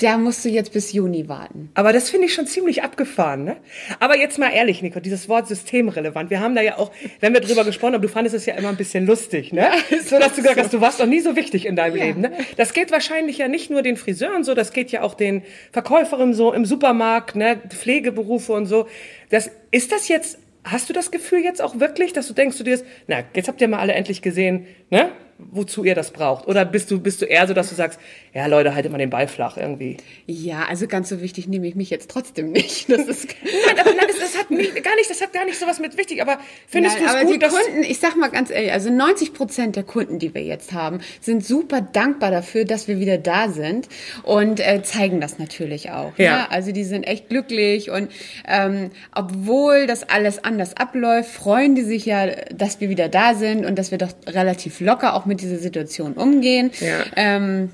Da 0.00 0.16
musst 0.16 0.44
du 0.44 0.48
jetzt 0.48 0.72
bis 0.72 0.92
Juni 0.92 1.28
warten. 1.28 1.70
Aber 1.74 1.92
das 1.92 2.08
finde 2.08 2.26
ich 2.26 2.34
schon 2.34 2.46
ziemlich 2.46 2.84
abgefahren, 2.84 3.42
ne? 3.42 3.56
Aber 3.98 4.16
jetzt 4.16 4.38
mal 4.38 4.50
ehrlich, 4.50 4.80
Nico, 4.80 5.00
dieses 5.00 5.28
Wort 5.28 5.48
systemrelevant. 5.48 6.30
Wir 6.30 6.38
haben 6.38 6.54
da 6.54 6.62
ja 6.62 6.78
auch, 6.78 6.92
wenn 7.18 7.32
wir 7.32 7.40
drüber 7.40 7.64
gesprochen 7.64 7.94
haben, 7.94 8.02
du 8.02 8.08
fandest 8.08 8.36
es 8.36 8.46
ja 8.46 8.54
immer 8.54 8.68
ein 8.68 8.76
bisschen 8.76 9.06
lustig, 9.06 9.52
ne? 9.52 9.70
so, 10.04 10.20
dass 10.20 10.34
du 10.36 10.42
gesagt 10.42 10.60
hast, 10.60 10.72
du 10.72 10.80
warst 10.80 11.00
doch 11.00 11.06
nie 11.06 11.20
so 11.20 11.34
wichtig 11.34 11.66
in 11.66 11.74
deinem 11.74 11.96
Ja. 11.96 12.04
Leben, 12.04 12.20
ne? 12.20 12.32
Das 12.56 12.74
geht 12.74 12.92
wahrscheinlich 12.92 13.38
ja 13.38 13.48
nicht 13.48 13.70
nur 13.70 13.82
den 13.82 13.96
Friseuren 13.96 14.44
so, 14.44 14.54
das 14.54 14.72
geht 14.72 14.92
ja 14.92 15.02
auch 15.02 15.14
den 15.14 15.42
Verkäuferinnen 15.72 16.34
so 16.34 16.52
im 16.52 16.64
Supermarkt, 16.64 17.34
ne? 17.34 17.60
Pflegeberufe 17.68 18.52
und 18.52 18.66
so. 18.66 18.86
Das, 19.30 19.50
ist 19.74 19.90
das 19.90 20.06
jetzt, 20.06 20.38
hast 20.64 20.88
du 20.88 20.92
das 20.92 21.10
Gefühl 21.10 21.40
jetzt 21.40 21.62
auch 21.62 21.78
wirklich, 21.78 22.12
dass 22.12 22.26
du 22.26 22.34
denkst, 22.34 22.58
du 22.58 22.64
dir, 22.64 22.80
na, 23.06 23.22
jetzt 23.34 23.48
habt 23.48 23.60
ihr 23.60 23.68
mal 23.68 23.78
alle 23.78 23.92
endlich 23.92 24.22
gesehen, 24.22 24.66
ne? 24.90 25.10
Wozu 25.38 25.84
ihr 25.84 25.94
das 25.94 26.12
braucht? 26.12 26.46
Oder 26.46 26.64
bist 26.64 26.90
du, 26.90 27.00
bist 27.00 27.20
du 27.20 27.26
eher 27.26 27.46
so, 27.46 27.54
dass 27.54 27.68
du 27.68 27.74
sagst, 27.74 27.98
ja, 28.32 28.46
Leute, 28.46 28.74
haltet 28.74 28.92
mal 28.92 28.98
den 28.98 29.10
Ball 29.10 29.28
flach 29.28 29.56
irgendwie? 29.56 29.96
Ja, 30.26 30.64
also 30.68 30.86
ganz 30.86 31.08
so 31.08 31.20
wichtig 31.20 31.48
nehme 31.48 31.66
ich 31.66 31.74
mich 31.74 31.90
jetzt 31.90 32.10
trotzdem 32.10 32.52
nicht. 32.52 32.90
Das 32.90 33.06
ist 33.06 33.28
Nein, 33.66 33.78
aber 33.78 33.90
nein, 33.90 34.06
das, 34.08 34.18
das 34.18 34.38
hat 34.38 34.50
nicht, 34.50 34.82
gar 34.82 34.94
nicht, 34.96 35.10
das 35.10 35.20
hat 35.20 35.32
gar 35.32 35.44
nicht 35.44 35.58
sowas 35.58 35.80
mit 35.80 35.96
wichtig. 35.96 36.22
Aber 36.22 36.38
findest 36.66 36.98
du 36.98 37.04
es 37.04 37.22
gut, 37.22 37.34
die 37.34 37.38
dass 37.38 37.52
Kunden, 37.52 37.82
ich 37.82 37.98
sag 37.98 38.16
mal 38.16 38.30
ganz 38.30 38.50
ehrlich, 38.50 38.72
also 38.72 38.90
90 38.90 39.34
Prozent 39.34 39.76
der 39.76 39.82
Kunden, 39.82 40.18
die 40.18 40.34
wir 40.34 40.42
jetzt 40.42 40.72
haben, 40.72 41.00
sind 41.20 41.44
super 41.44 41.80
dankbar 41.80 42.30
dafür, 42.30 42.64
dass 42.64 42.88
wir 42.88 42.98
wieder 42.98 43.18
da 43.18 43.48
sind 43.48 43.88
und 44.22 44.60
äh, 44.60 44.82
zeigen 44.82 45.20
das 45.20 45.38
natürlich 45.38 45.90
auch. 45.90 46.16
Ja. 46.16 46.36
Ne? 46.36 46.50
Also 46.50 46.72
die 46.72 46.84
sind 46.84 47.04
echt 47.04 47.28
glücklich 47.28 47.90
und 47.90 48.10
ähm, 48.46 48.90
obwohl 49.14 49.86
das 49.86 50.08
alles 50.08 50.42
anders 50.42 50.76
abläuft, 50.76 51.30
freuen 51.30 51.74
die 51.74 51.82
sich 51.82 52.06
ja, 52.06 52.26
dass 52.52 52.80
wir 52.80 52.88
wieder 52.88 53.08
da 53.08 53.34
sind 53.34 53.64
und 53.64 53.78
dass 53.78 53.90
wir 53.90 53.98
doch 53.98 54.12
relativ 54.26 54.80
locker 54.80 55.14
auch 55.14 55.23
mit 55.26 55.40
dieser 55.40 55.58
Situation 55.58 56.14
umgehen. 56.14 56.70
Ja. 56.80 57.04
Ähm, 57.16 57.70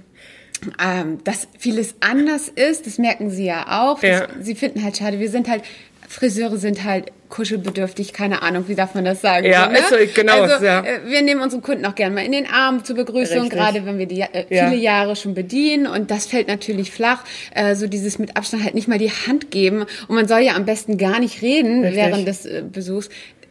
ähm, 0.83 1.19
dass 1.25 1.49
vieles 1.59 1.95
anders 2.01 2.49
ist, 2.49 2.87
das 2.87 2.99
merken 2.99 3.31
sie 3.31 3.47
ja 3.47 3.83
auch. 3.83 4.03
Ja. 4.03 4.27
Das, 4.27 4.47
sie 4.47 4.55
finden 4.55 4.85
halt 4.85 4.97
schade. 4.99 5.19
Wir 5.19 5.31
sind 5.31 5.49
halt, 5.49 5.63
Friseure 6.09 6.57
sind 6.59 6.85
halt 6.85 7.13
kuschelbedürftig, 7.29 8.13
keine 8.13 8.43
Ahnung, 8.43 8.65
wie 8.67 8.75
darf 8.75 8.95
man 8.95 9.05
das 9.05 9.21
sagen? 9.23 9.47
Ja, 9.47 9.67
so, 9.67 9.71
ne? 9.71 9.79
ist 9.79 9.89
so, 9.91 9.97
genau, 10.21 10.43
Also, 10.43 10.65
ja. 10.65 10.85
äh, 10.85 10.99
wir 11.07 11.23
nehmen 11.23 11.41
unsere 11.41 11.63
Kunden 11.63 11.87
auch 11.87 11.95
gerne 11.95 12.15
mal 12.15 12.25
in 12.25 12.33
den 12.33 12.47
Arm 12.51 12.85
zur 12.85 12.97
Begrüßung, 12.97 13.43
Richtig. 13.43 13.59
gerade 13.59 13.87
wenn 13.87 13.99
wir 13.99 14.07
die 14.07 14.21
äh, 14.21 14.45
Ja. 14.51 14.69
viele 14.69 14.81
Jahre 14.81 15.15
schon 15.17 15.35
bedienen 15.35 15.87
und 15.87 16.11
das 16.11 16.27
fällt 16.27 16.49
natürlich 16.49 16.91
flach. 16.91 17.25
Äh, 17.55 17.77
so 17.77 17.87
dieses 17.87 18.19
mit 18.19 18.37
Abstand 18.37 18.65
halt 18.65 18.75
nicht 18.75 18.89
mal 18.89 18.99
die 18.99 19.11
Hand 19.13 19.51
geben 19.53 19.87
und 20.09 20.15
man 20.15 20.27
soll 20.27 20.41
ja 20.41 20.57
am 20.57 20.65
besten 20.67 20.99
gar 20.99 21.21
nicht 21.21 21.41
reden 21.41 21.83
Richtig. 21.85 21.97
während 21.97 22.29
des 22.29 22.45
äh, 22.45 22.63
Besuchs. 22.71 23.09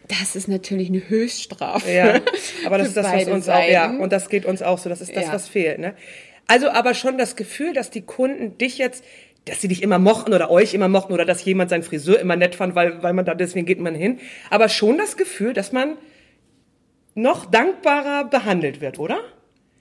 Das 0.10 0.36
ist 0.36 0.48
natürlich 0.48 0.90
eine 0.90 1.08
Höchststrafe. 1.08 1.90
Ja, 1.92 2.20
aber 2.66 2.78
das 2.80 2.90
ist 2.90 2.98
das, 2.98 3.06
was 3.14 3.28
uns 3.28 3.48
auch, 3.48 3.64
ja, 3.64 3.92
und 3.92 4.12
das 4.12 4.28
geht 4.30 4.46
uns 4.46 4.62
auch 4.62 4.78
so. 4.80 4.90
Das 4.90 5.02
ist 5.02 5.16
das, 5.16 5.28
Ja. 5.28 5.34
was 5.34 5.48
fehlt, 5.48 5.80
ne? 5.80 5.94
Also, 6.48 6.70
aber 6.70 6.96
schon 6.96 7.18
das 7.20 7.36
Gefühl, 7.36 7.74
dass 7.74 7.92
die 7.92 8.02
Kunden 8.02 8.58
dich 8.58 8.80
jetzt, 8.80 9.04
dass 9.46 9.62
sie 9.62 9.68
dich 9.68 9.84
immer 9.84 10.00
mochten 10.00 10.34
oder 10.34 10.50
euch 10.50 10.74
immer 10.74 10.88
mochten 10.88 11.14
oder 11.14 11.26
dass 11.26 11.46
jemand 11.46 11.70
seinen 11.70 11.84
Friseur 11.84 12.20
immer 12.20 12.36
nett 12.36 12.56
fand, 12.56 12.74
weil, 12.74 13.02
weil 13.04 13.14
man 13.14 13.24
da, 13.24 13.36
deswegen 13.36 13.68
geht 13.68 13.80
man 13.80 13.94
hin. 13.94 14.20
Aber 14.50 14.68
schon 14.68 14.98
das 14.98 15.16
Gefühl, 15.16 15.54
dass 15.54 15.72
man 15.72 15.98
noch 17.14 17.46
dankbarer 17.46 18.26
behandelt 18.26 18.82
wird, 18.82 18.98
oder? 18.98 19.20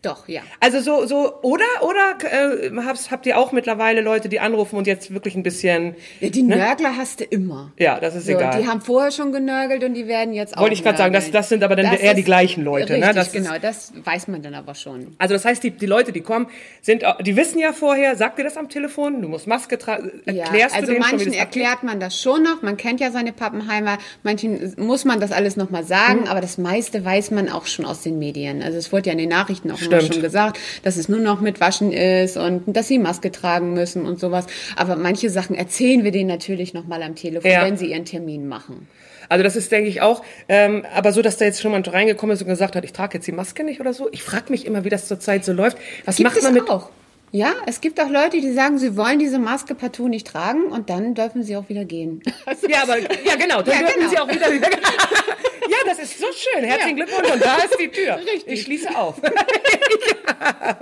Doch, 0.00 0.28
ja. 0.28 0.42
Also 0.60 0.78
so, 0.80 1.06
so, 1.06 1.40
oder, 1.42 1.64
oder 1.82 2.16
äh, 2.30 2.70
habt, 2.86 3.10
habt 3.10 3.26
ihr 3.26 3.36
auch 3.36 3.50
mittlerweile 3.50 4.00
Leute, 4.00 4.28
die 4.28 4.38
anrufen 4.38 4.76
und 4.76 4.86
jetzt 4.86 5.12
wirklich 5.12 5.34
ein 5.34 5.42
bisschen, 5.42 5.96
Ja, 6.20 6.28
die 6.28 6.42
Nörgler 6.44 6.96
hast 6.96 7.18
du 7.18 7.24
immer. 7.24 7.72
ja, 7.80 7.98
das 7.98 8.14
ist 8.14 8.26
So, 8.26 8.32
egal. 8.32 8.60
die 8.62 8.68
haben 8.68 8.80
vorher 8.80 9.10
schon 9.10 9.32
genörgelt 9.32 9.82
und 9.82 9.94
die 9.94 10.06
werden 10.06 10.34
jetzt 10.34 10.56
auch 10.56 10.60
Wollte 10.62 10.74
ich 10.74 10.84
gerade 10.84 10.98
sagen, 10.98 11.12
das- 11.12 11.32
das 11.32 11.48
sind 11.48 11.64
aber 11.64 11.74
dann 11.74 11.92
eher 11.96 12.14
die 12.14 12.22
gleichen 12.22 12.62
Leute, 12.62 12.92
ne? 12.92 12.98
Richtig, 13.08 13.14
Das 13.16 13.26
ist- 13.26 13.32
genau, 13.32 13.58
das 13.60 13.92
weiß 14.04 14.28
man 14.28 14.40
dann 14.40 14.54
aber 14.54 14.76
schon. 14.76 15.16
Also 15.18 15.34
das 15.34 15.44
heißt, 15.44 15.64
die, 15.64 15.72
die 15.72 15.86
Leute, 15.86 16.12
die 16.12 16.20
kommen, 16.20 16.46
sind, 16.80 17.04
auch- 17.04 17.20
die 17.20 17.34
wissen 17.34 17.58
ja 17.58 17.72
vorher, 17.72 18.14
sagt 18.14 18.38
dir 18.38 18.44
das 18.44 18.56
am 18.56 18.68
Telefon, 18.68 19.20
du 19.20 19.26
musst 19.26 19.48
Maske 19.48 19.78
tragen, 19.78 20.12
erklärst 20.26 20.76
also 20.76 20.86
du 20.86 20.92
denen 20.92 21.02
schon, 21.02 21.18
wie 21.18 21.24
manchen 21.24 21.32
das 21.32 21.42
abgeht? 21.42 21.62
erklärt 21.62 21.82
man 21.82 21.98
das 21.98 22.20
schon 22.20 22.44
noch, 22.44 22.62
man 22.62 22.76
kennt 22.76 23.00
ja 23.00 23.10
seine 23.10 23.32
Pappenheimer, 23.32 23.98
manchen 24.22 24.74
muss 24.76 25.04
man 25.04 25.18
das 25.18 25.32
alles 25.32 25.56
nochmal 25.56 25.82
sagen, 25.82 26.20
Hm. 26.22 26.28
aber 26.28 26.40
das 26.40 26.56
meiste 26.56 27.04
weiß 27.04 27.32
man 27.32 27.48
auch 27.48 27.66
schon 27.66 27.84
aus 27.84 28.02
den 28.02 28.20
Medien. 28.20 28.62
Also 28.62 28.78
es 28.78 28.92
wurde 28.92 29.06
ja 29.06 29.12
in 29.12 29.18
den 29.18 29.28
Nachrichten 29.30 29.72
auch 29.72 29.87
Stimmt. 29.96 30.14
schon 30.14 30.22
gesagt, 30.22 30.58
dass 30.82 30.96
es 30.96 31.08
nur 31.08 31.20
noch 31.20 31.40
mit 31.40 31.60
Waschen 31.60 31.92
ist 31.92 32.36
und 32.36 32.64
dass 32.76 32.88
sie 32.88 32.98
Maske 32.98 33.32
tragen 33.32 33.72
müssen 33.74 34.04
und 34.06 34.20
sowas. 34.20 34.46
Aber 34.76 34.96
manche 34.96 35.30
Sachen 35.30 35.56
erzählen 35.56 36.04
wir 36.04 36.12
denen 36.12 36.28
natürlich 36.28 36.74
nochmal 36.74 37.02
am 37.02 37.14
Telefon, 37.14 37.50
Ja. 37.50 37.64
wenn 37.64 37.76
sie 37.76 37.90
ihren 37.90 38.04
Termin 38.04 38.46
machen. 38.48 38.88
Also 39.30 39.42
das 39.44 39.56
ist, 39.56 39.70
denke 39.72 39.90
ich, 39.90 40.00
auch, 40.00 40.22
ähm, 40.48 40.86
aber 40.94 41.12
so, 41.12 41.20
dass 41.20 41.36
da 41.36 41.44
jetzt 41.44 41.60
schon 41.60 41.72
mal 41.72 41.82
reingekommen 41.82 42.32
ist 42.34 42.40
und 42.42 42.48
gesagt 42.48 42.76
hat, 42.76 42.84
ich 42.84 42.92
trage 42.94 43.18
jetzt 43.18 43.26
die 43.26 43.32
Maske 43.32 43.62
nicht 43.62 43.78
oder 43.80 43.92
so. 43.92 44.08
Ich 44.10 44.22
frage 44.22 44.44
mich 44.50 44.64
immer, 44.64 44.84
wie 44.84 44.88
das 44.88 45.06
zurzeit 45.06 45.44
so 45.44 45.52
läuft. 45.52 45.76
Was 46.06 46.16
Gibt 46.16 46.30
macht 46.30 46.42
man 46.42 46.54
mit... 46.54 46.70
auch? 46.70 46.88
Ja, 47.30 47.54
es 47.66 47.80
gibt 47.80 48.00
auch 48.00 48.08
Leute, 48.08 48.40
die 48.40 48.52
sagen, 48.52 48.78
sie 48.78 48.96
wollen 48.96 49.18
diese 49.18 49.38
Maske 49.38 49.74
partout 49.74 50.08
nicht 50.08 50.26
tragen 50.26 50.64
und 50.64 50.88
dann 50.88 51.14
dürfen 51.14 51.42
sie 51.42 51.56
auch 51.56 51.68
wieder 51.68 51.84
gehen. 51.84 52.22
Ja, 52.68 52.82
aber 52.82 52.98
ja 52.98 53.36
genau, 53.38 53.62
dann 53.62 53.74
Ja, 53.74 53.80
dürfen 53.80 53.98
genau. 54.00 54.10
Sie 54.10 54.18
auch 54.18 54.28
wieder. 54.28 54.52
ja, 54.52 55.76
das 55.86 55.98
ist 55.98 56.18
so 56.18 56.26
schön. 56.34 56.64
Herzlichen 56.64 56.96
Glückwunsch 56.96 57.30
und 57.30 57.42
da 57.42 57.56
ist 57.56 57.78
die 57.78 57.88
Tür. 57.88 58.16
Richtig. 58.16 58.44
Ich 58.46 58.62
schließe 58.62 58.96
auf. 58.96 59.16
ja. 59.22 60.78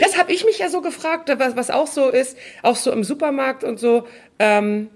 Das 0.00 0.18
habe 0.18 0.32
ich 0.32 0.44
mich 0.44 0.58
ja 0.58 0.68
so 0.68 0.80
gefragt, 0.80 1.30
was, 1.36 1.56
was 1.56 1.70
auch 1.70 1.86
so 1.86 2.08
ist, 2.08 2.36
auch 2.62 2.76
so 2.76 2.92
im 2.92 3.04
Supermarkt 3.04 3.64
und 3.64 3.78
so. 3.78 4.06
Ähm, 4.38 4.88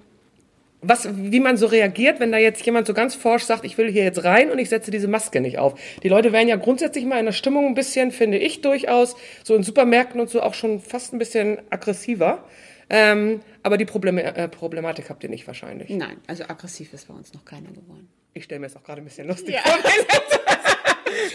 was, 0.86 1.08
wie 1.12 1.40
man 1.40 1.56
so 1.56 1.66
reagiert, 1.66 2.20
wenn 2.20 2.32
da 2.32 2.38
jetzt 2.38 2.64
jemand 2.64 2.86
so 2.86 2.94
ganz 2.94 3.14
forsch 3.14 3.44
sagt, 3.44 3.64
ich 3.64 3.76
will 3.78 3.90
hier 3.90 4.04
jetzt 4.04 4.24
rein 4.24 4.50
und 4.50 4.58
ich 4.58 4.68
setze 4.68 4.90
diese 4.90 5.08
Maske 5.08 5.40
nicht 5.40 5.58
auf. 5.58 5.74
Die 6.02 6.08
Leute 6.08 6.32
werden 6.32 6.48
ja 6.48 6.56
grundsätzlich 6.56 7.04
mal 7.04 7.18
in 7.18 7.26
der 7.26 7.32
Stimmung 7.32 7.66
ein 7.66 7.74
bisschen, 7.74 8.10
finde 8.12 8.38
ich 8.38 8.60
durchaus, 8.60 9.16
so 9.42 9.54
in 9.54 9.62
Supermärkten 9.62 10.20
und 10.20 10.30
so 10.30 10.42
auch 10.42 10.54
schon 10.54 10.80
fast 10.80 11.12
ein 11.12 11.18
bisschen 11.18 11.58
aggressiver. 11.70 12.44
Ähm, 12.90 13.40
aber 13.62 13.78
die 13.78 13.86
Probleme, 13.86 14.22
äh, 14.22 14.48
Problematik 14.48 15.08
habt 15.08 15.22
ihr 15.24 15.30
nicht 15.30 15.46
wahrscheinlich. 15.46 15.88
Nein, 15.90 16.18
also 16.26 16.44
aggressiv 16.44 16.92
ist 16.92 17.08
bei 17.08 17.14
uns 17.14 17.32
noch 17.32 17.44
keiner 17.44 17.68
geworden. 17.70 18.08
Ich 18.34 18.44
stelle 18.44 18.60
mir 18.60 18.66
das 18.66 18.76
auch 18.76 18.82
gerade 18.84 19.00
ein 19.00 19.04
bisschen 19.04 19.26
lustig 19.26 19.54
Ja. 19.54 19.60
vor. 19.62 19.78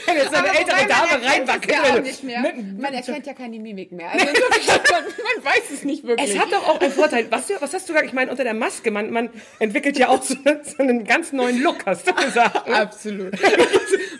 Wenn 0.06 0.16
jetzt 0.18 0.34
eine 0.34 0.58
ältere 0.58 0.88
Dame 0.88 1.26
reinwackelt. 1.26 2.24
Ja. 2.24 2.42
Man 2.78 2.94
erkennt 2.94 3.28
ja 3.28 3.34
keine 3.34 3.60
Mimik 3.60 3.92
mehr. 3.92 4.10
Also 4.12 4.26
man, 4.92 5.46
weiß 5.46 5.70
es 5.74 5.84
nicht 5.84 6.04
wirklich. 6.06 6.32
Es 6.34 6.40
hat 6.40 6.52
doch 6.52 6.68
auch 6.68 6.80
einen 6.82 6.92
Vorteil. 6.92 7.28
Was, 7.30 7.50
was 7.60 7.74
hast 7.74 7.88
du 7.88 7.94
gesagt? 7.94 8.08
Ich 8.08 8.14
meine, 8.14 8.32
unter 8.32 8.44
der 8.44 8.54
Maske, 8.54 8.92
man, 8.92 9.12
man 9.12 9.30
entwickelt 9.60 9.98
ja 9.98 10.10
auch 10.10 10.24
so, 10.24 10.36
so 10.36 10.78
einen 10.84 11.06
ganz 11.06 11.32
neuen 11.32 11.62
Look, 11.62 11.86
hast 11.86 12.08
du 12.08 12.14
gesagt. 12.14 12.68
ne? 12.68 12.76
Absolut. 12.76 13.34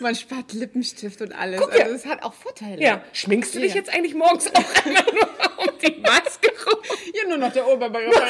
man 0.00 0.14
spart 0.14 0.52
Lippenstift 0.52 1.20
und 1.22 1.32
alles. 1.32 1.60
Guck 1.60 1.74
ja. 1.76 1.84
Also 1.84 1.96
es 1.96 2.06
hat 2.06 2.22
auch 2.22 2.34
Vorteile. 2.34 2.80
Ja, 2.80 3.02
schminkst 3.12 3.54
du 3.54 3.58
dich 3.60 3.70
Ja. 3.70 3.76
jetzt 3.80 3.92
eigentlich 3.92 4.14
morgens 4.14 4.46
auch 4.54 4.84
immer 4.86 5.02
nur 5.12 5.28
um 5.58 5.78
die 5.82 6.00
Maske 6.00 6.50
rum? 6.66 6.78
Hier 7.12 7.28
nur 7.28 7.38
noch 7.38 7.52
der 7.52 7.66
Oberbereich. 7.66 8.12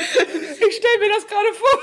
Ich 0.00 0.76
stelle 0.76 0.98
mir 1.00 1.08
das 1.14 1.26
gerade 1.26 1.52
vor, 1.54 1.78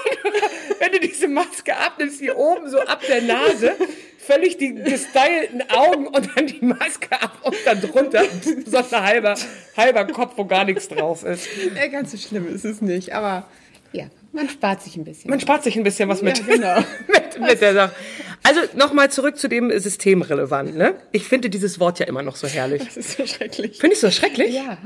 diese 1.25 1.33
Maske 1.33 1.75
abnimmst, 1.75 2.19
hier 2.19 2.37
oben 2.37 2.69
so 2.69 2.79
ab 2.79 3.01
der 3.07 3.21
Nase, 3.21 3.73
völlig 4.17 4.57
die 4.57 4.73
gestylten 4.75 5.63
Augen 5.69 6.07
und 6.07 6.29
dann 6.35 6.47
die 6.47 6.63
Maske 6.63 7.11
ab 7.21 7.37
und 7.43 7.55
dann 7.65 7.81
drunter 7.81 8.23
so 8.65 8.77
ein 8.77 8.91
halber, 8.91 9.35
halber 9.75 10.05
Kopf, 10.05 10.33
wo 10.37 10.45
gar 10.45 10.65
nichts 10.65 10.87
drauf 10.87 11.23
ist. 11.23 11.47
ja, 11.75 11.87
ganz 11.87 12.11
so 12.11 12.17
schlimm 12.17 12.53
ist 12.53 12.65
es 12.65 12.81
nicht. 12.81 13.13
Aber 13.13 13.47
ja, 13.91 14.05
man 14.31 14.49
spart 14.49 14.81
sich 14.81 14.97
ein 14.97 15.05
bisschen. 15.05 15.29
Man 15.29 15.39
spart 15.39 15.63
sich 15.63 15.75
ein 15.77 15.83
bisschen 15.83 16.09
was 16.09 16.21
mit, 16.21 16.37
Ja, 16.39 16.45
genau. 16.45 16.77
mit, 17.07 17.39
mit 17.39 17.61
der 17.61 17.73
Sache. 17.73 17.95
Also 18.43 18.61
nochmal 18.75 19.09
zurück 19.09 19.37
zu 19.37 19.47
dem 19.47 19.71
systemrelevant. 19.77 20.75
Ne? 20.75 20.95
Ich 21.11 21.27
finde 21.27 21.49
dieses 21.49 21.79
Wort 21.79 21.99
ja 21.99 22.05
immer 22.05 22.21
noch 22.21 22.35
so 22.35 22.47
herrlich. 22.47 22.83
das 22.83 22.97
ist 22.97 23.17
so 23.17 23.25
schrecklich. 23.25 23.77
Finde 23.79 23.95
ich 23.95 23.99
so 23.99 24.11
schrecklich? 24.11 24.53
Ja. 24.53 24.77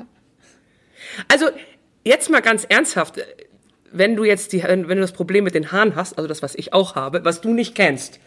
Also 1.28 1.48
jetzt 2.04 2.30
mal 2.30 2.42
ganz 2.42 2.66
ernsthaft, 2.66 3.20
wenn 3.92 4.16
du 4.16 4.24
jetzt 4.24 4.54
die, 4.54 4.64
wenn 4.64 4.88
du 4.88 4.96
das 4.96 5.12
Problem 5.12 5.44
mit 5.44 5.56
den 5.56 5.72
Haaren 5.72 5.96
hast, 5.96 6.18
also 6.18 6.28
das, 6.28 6.42
was 6.42 6.56
ich 6.56 6.74
auch 6.74 6.96
habe, 6.96 7.24
was 7.26 7.42
du 7.42 7.54
nicht 7.54 7.76
kennst. 7.76 8.20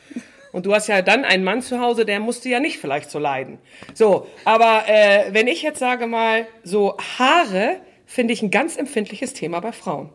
Und 0.53 0.67
du 0.67 0.75
hast 0.75 0.87
ja 0.87 1.01
dann 1.01 1.25
einen 1.25 1.45
Mann 1.45 1.63
zu 1.63 1.81
Hause, 1.81 2.05
der 2.05 2.21
musste 2.21 2.49
ja 2.49 2.61
nicht 2.61 2.79
vielleicht 2.79 3.11
so 3.11 3.19
leiden. 3.19 3.59
So, 3.95 4.27
aber 4.45 4.85
äh, 4.87 5.33
wenn 5.33 5.47
ich 5.47 5.63
jetzt 5.63 5.79
sage 5.79 6.07
mal, 6.07 6.47
so 6.63 6.97
Haare 7.19 7.81
finde 8.07 8.35
ich 8.35 8.43
ein 8.43 8.51
ganz 8.51 8.77
empfindliches 8.77 9.33
Thema 9.33 9.61
bei 9.61 9.73
Frauen. 9.73 10.11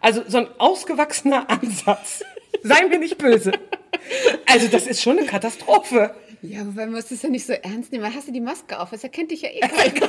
Also 0.00 0.22
so 0.26 0.38
ein 0.38 0.48
ausgewachsener 0.58 1.48
Ansatz. 1.50 2.22
Sei 2.62 2.86
mir 2.86 2.98
nicht 2.98 3.18
böse. 3.18 3.52
Also 4.46 4.68
das 4.68 4.86
ist 4.86 5.00
schon 5.00 5.18
eine 5.18 5.26
Katastrophe. 5.26 6.14
Ja, 6.42 6.62
aber 6.62 6.72
man 6.72 6.92
muss 6.92 7.10
es 7.10 7.22
ja 7.22 7.28
nicht 7.28 7.46
so 7.46 7.52
ernst 7.52 7.92
nehmen. 7.92 8.04
weil 8.04 8.14
Hast 8.14 8.28
du 8.28 8.32
die 8.32 8.40
Maske 8.40 8.78
auf? 8.78 8.90
Das 8.90 9.04
erkennt 9.04 9.30
dich 9.30 9.42
ja 9.42 9.48
eh 9.48 9.60
keiner. 9.60 10.06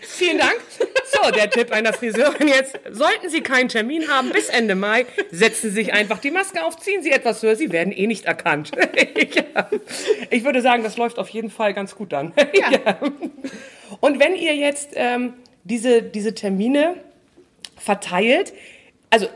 Vielen 0.00 0.38
Dank. 0.38 0.60
So, 1.24 1.30
der 1.30 1.48
Tipp 1.48 1.72
einer 1.72 1.92
Friseurin 1.92 2.48
jetzt. 2.48 2.78
Sollten 2.90 3.30
Sie 3.30 3.40
keinen 3.40 3.68
Termin 3.68 4.08
haben 4.08 4.30
bis 4.30 4.48
Ende 4.48 4.74
Mai, 4.74 5.06
setzen 5.30 5.70
Sie 5.70 5.74
sich 5.74 5.92
einfach 5.92 6.18
die 6.18 6.30
Maske 6.30 6.62
auf, 6.62 6.76
ziehen 6.76 7.02
Sie 7.02 7.12
etwas 7.12 7.42
höher, 7.42 7.56
Sie 7.56 7.72
werden 7.72 7.92
eh 7.92 8.06
nicht 8.06 8.26
erkannt. 8.26 8.72
ja. 9.54 9.70
Ich 10.30 10.44
würde 10.44 10.60
sagen, 10.60 10.82
das 10.82 10.96
läuft 10.96 11.18
auf 11.18 11.28
jeden 11.30 11.50
Fall 11.50 11.72
ganz 11.72 11.94
gut 11.94 12.12
dann. 12.12 12.32
Ja. 12.54 12.98
Und 14.00 14.20
wenn 14.20 14.34
ihr 14.34 14.54
jetzt 14.54 14.90
ähm, 14.94 15.34
diese, 15.64 16.02
diese 16.02 16.34
Termine 16.34 16.96
verteilt, 17.76 18.52
also 19.10 19.28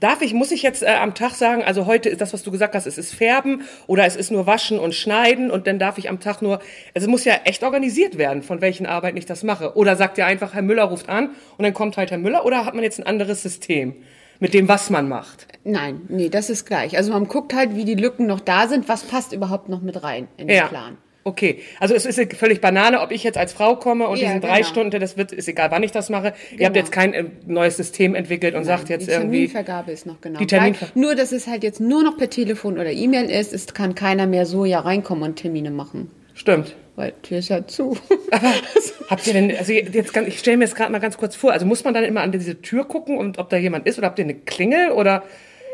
Darf 0.00 0.22
ich, 0.22 0.32
muss 0.32 0.52
ich 0.52 0.62
jetzt 0.62 0.82
äh, 0.82 0.86
am 0.86 1.14
Tag 1.14 1.32
sagen, 1.34 1.64
also 1.64 1.86
heute 1.86 2.08
ist 2.08 2.20
das, 2.20 2.32
was 2.32 2.42
du 2.42 2.50
gesagt 2.50 2.74
hast, 2.74 2.86
es 2.86 2.98
ist 2.98 3.14
Färben 3.14 3.62
oder 3.86 4.04
es 4.04 4.14
ist 4.14 4.30
nur 4.30 4.46
Waschen 4.46 4.78
und 4.78 4.94
Schneiden 4.94 5.50
und 5.50 5.66
dann 5.66 5.78
darf 5.78 5.98
ich 5.98 6.08
am 6.08 6.20
Tag 6.20 6.40
nur, 6.40 6.60
also 6.94 7.06
es 7.06 7.08
muss 7.08 7.24
ja 7.24 7.34
echt 7.44 7.64
organisiert 7.64 8.16
werden, 8.16 8.42
von 8.42 8.60
welchen 8.60 8.86
Arbeiten 8.86 9.16
ich 9.16 9.26
das 9.26 9.42
mache. 9.42 9.76
Oder 9.76 9.96
sagt 9.96 10.16
ihr 10.18 10.26
einfach, 10.26 10.54
Herr 10.54 10.62
Müller 10.62 10.84
ruft 10.84 11.08
an 11.08 11.30
und 11.56 11.64
dann 11.64 11.74
kommt 11.74 11.96
halt 11.96 12.10
Herr 12.10 12.18
Müller 12.18 12.44
oder 12.44 12.64
hat 12.64 12.74
man 12.74 12.84
jetzt 12.84 13.00
ein 13.00 13.06
anderes 13.06 13.42
System 13.42 13.96
mit 14.38 14.54
dem, 14.54 14.68
was 14.68 14.88
man 14.88 15.08
macht? 15.08 15.48
Nein, 15.64 16.02
nee, 16.08 16.28
das 16.28 16.48
ist 16.48 16.64
gleich. 16.64 16.96
Also 16.96 17.12
man 17.12 17.26
guckt 17.26 17.52
halt, 17.52 17.74
wie 17.74 17.84
die 17.84 17.96
Lücken 17.96 18.26
noch 18.26 18.40
da 18.40 18.68
sind. 18.68 18.88
Was 18.88 19.02
passt 19.02 19.32
überhaupt 19.32 19.68
noch 19.68 19.82
mit 19.82 20.02
rein 20.02 20.28
in 20.36 20.46
den 20.46 20.66
Plan? 20.66 20.96
Okay, 21.24 21.58
also 21.78 21.94
es 21.94 22.06
ist 22.06 22.32
völlig 22.34 22.60
Banane, 22.62 23.00
ob 23.02 23.10
ich 23.10 23.22
jetzt 23.22 23.36
als 23.36 23.52
Frau 23.52 23.76
komme 23.76 24.08
und 24.08 24.18
Ja, 24.18 24.28
diesen 24.28 24.40
drei 24.40 24.58
genau. 24.58 24.68
Stunden, 24.68 24.98
das 25.00 25.16
wird, 25.18 25.32
ist 25.32 25.46
egal, 25.48 25.70
wann 25.70 25.82
ich 25.82 25.92
das 25.92 26.08
mache. 26.08 26.28
Ihr 26.56 26.66
habt 26.66 26.74
Genau. 26.74 26.74
jetzt 26.74 26.92
kein 26.92 27.12
äh, 27.12 27.24
neues 27.46 27.76
System 27.76 28.14
entwickelt 28.14 28.54
und 28.54 28.64
sagt 28.64 28.88
jetzt 28.88 29.06
die 29.06 29.10
irgendwie. 29.10 29.46
Terminvergabe 29.48 29.92
ist 29.92 30.06
noch 30.06 30.20
genau 30.22 30.38
Die. 30.38 30.46
Terminver- 30.46 30.86
Nur, 30.94 31.14
dass 31.16 31.32
es 31.32 31.46
halt 31.46 31.62
jetzt 31.64 31.80
nur 31.80 32.02
noch 32.02 32.16
per 32.16 32.30
Telefon 32.30 32.78
oder 32.78 32.90
E-Mail 32.90 33.30
ist. 33.30 33.52
Es 33.52 33.66
kann 33.74 33.94
keiner 33.94 34.26
mehr 34.26 34.46
so 34.46 34.64
ja 34.64 34.80
reinkommen 34.80 35.22
und 35.24 35.36
Termine 35.36 35.70
machen. 35.70 36.10
Stimmt. 36.34 36.74
Weil 36.96 37.12
Tür 37.22 37.38
ist 37.38 37.48
ja 37.48 37.66
zu. 37.66 37.96
Aber 38.30 38.52
habt 39.10 39.26
ihr 39.26 39.32
denn, 39.34 39.54
also 39.56 39.72
jetzt 39.72 40.14
ganz, 40.14 40.28
ich 40.28 40.38
stelle 40.38 40.56
mir 40.56 40.64
das 40.64 40.74
gerade 40.74 40.90
mal 40.90 40.98
ganz 40.98 41.16
kurz 41.18 41.36
vor, 41.36 41.52
also 41.52 41.66
muss 41.66 41.84
man 41.84 41.94
dann 41.94 42.04
immer 42.04 42.22
an 42.22 42.32
diese 42.32 42.62
Tür 42.62 42.84
gucken 42.86 43.18
und 43.18 43.38
ob 43.38 43.50
da 43.50 43.56
jemand 43.56 43.86
ist 43.86 43.98
oder 43.98 44.06
habt 44.06 44.18
ihr 44.18 44.24
eine 44.24 44.34
Klingel 44.34 44.92
oder? 44.92 45.22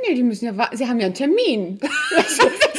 nee, 0.08 0.14
die 0.16 0.22
müssen 0.22 0.44
ja. 0.46 0.68
Sie 0.72 0.86
haben 0.86 0.98
ja 1.00 1.06
einen 1.06 1.14
Termin. 1.14 1.78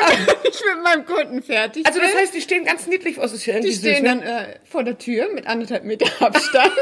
ich 0.44 0.60
mit 0.74 0.84
meinem 0.84 1.04
Kunden 1.06 1.42
fertig 1.42 1.86
Also 1.86 2.00
das 2.00 2.14
heißt, 2.14 2.34
die 2.34 2.40
stehen 2.40 2.64
ganz 2.64 2.86
niedlich 2.86 3.18
aus. 3.18 3.32
Das 3.32 3.40
ist 3.40 3.46
ja 3.46 3.58
die 3.60 3.72
stehen 3.72 3.94
süß, 3.96 4.02
ne? 4.02 4.08
dann 4.08 4.22
äh, 4.22 4.44
vor 4.64 4.84
der 4.84 4.98
Tür 4.98 5.28
mit 5.34 5.46
anderthalb 5.46 5.84
Meter 5.84 6.06
Abstand 6.24 6.72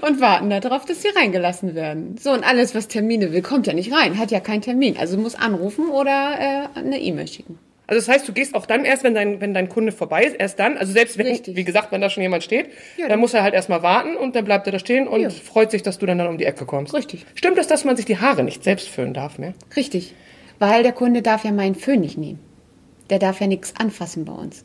und 0.00 0.20
warten 0.20 0.50
darauf, 0.50 0.84
dass 0.84 1.02
sie 1.02 1.08
reingelassen 1.08 1.74
werden. 1.74 2.16
So, 2.20 2.30
und 2.32 2.44
alles, 2.44 2.74
was 2.74 2.88
Termine 2.88 3.32
will, 3.32 3.42
kommt 3.42 3.66
ja 3.66 3.72
nicht 3.72 3.92
rein, 3.92 4.18
hat 4.18 4.30
ja 4.30 4.40
keinen 4.40 4.62
Termin. 4.62 4.96
Also 4.98 5.16
muss 5.18 5.34
anrufen 5.34 5.88
oder 5.88 6.68
äh, 6.74 6.78
eine 6.78 7.00
E-Mail 7.00 7.28
schicken. 7.28 7.58
Also 7.90 8.00
das 8.00 8.08
heißt, 8.14 8.28
du 8.28 8.34
gehst 8.34 8.54
auch 8.54 8.66
dann 8.66 8.84
erst, 8.84 9.02
wenn 9.02 9.14
dein, 9.14 9.40
wenn 9.40 9.54
dein 9.54 9.70
Kunde 9.70 9.92
vorbei 9.92 10.24
ist, 10.24 10.36
erst 10.38 10.58
dann. 10.58 10.76
Also 10.76 10.92
selbst 10.92 11.16
wenn, 11.16 11.26
Richtig. 11.26 11.56
wie 11.56 11.64
gesagt, 11.64 11.90
wenn 11.90 12.02
da 12.02 12.10
schon 12.10 12.22
jemand 12.22 12.44
steht, 12.44 12.66
Ja, 12.98 13.08
dann 13.08 13.18
muss 13.18 13.32
er 13.32 13.42
halt 13.42 13.54
erstmal 13.54 13.82
warten 13.82 14.14
und 14.14 14.36
dann 14.36 14.44
bleibt 14.44 14.66
er 14.66 14.72
da 14.72 14.78
stehen 14.78 15.08
und 15.08 15.22
Ja. 15.22 15.30
freut 15.30 15.70
sich, 15.70 15.82
dass 15.82 15.96
du 15.98 16.04
dann, 16.04 16.18
dann 16.18 16.28
um 16.28 16.36
die 16.36 16.44
Ecke 16.44 16.66
kommst. 16.66 16.92
Richtig. 16.92 17.24
Stimmt 17.34 17.56
es, 17.56 17.66
dass 17.66 17.86
man 17.86 17.96
sich 17.96 18.04
die 18.04 18.18
Haare 18.18 18.44
nicht 18.44 18.62
selbst 18.62 18.90
föhnen 18.90 19.14
darf 19.14 19.38
mehr? 19.38 19.54
Richtig. 19.74 20.14
Weil 20.58 20.82
der 20.82 20.92
Kunde 20.92 21.22
darf 21.22 21.44
ja 21.44 21.50
meinen 21.50 21.76
Föhn 21.76 22.00
nicht 22.02 22.18
nehmen. 22.18 22.40
Der 23.10 23.18
darf 23.18 23.40
ja 23.40 23.46
nichts 23.46 23.74
anfassen 23.78 24.24
bei 24.24 24.32
uns. 24.32 24.64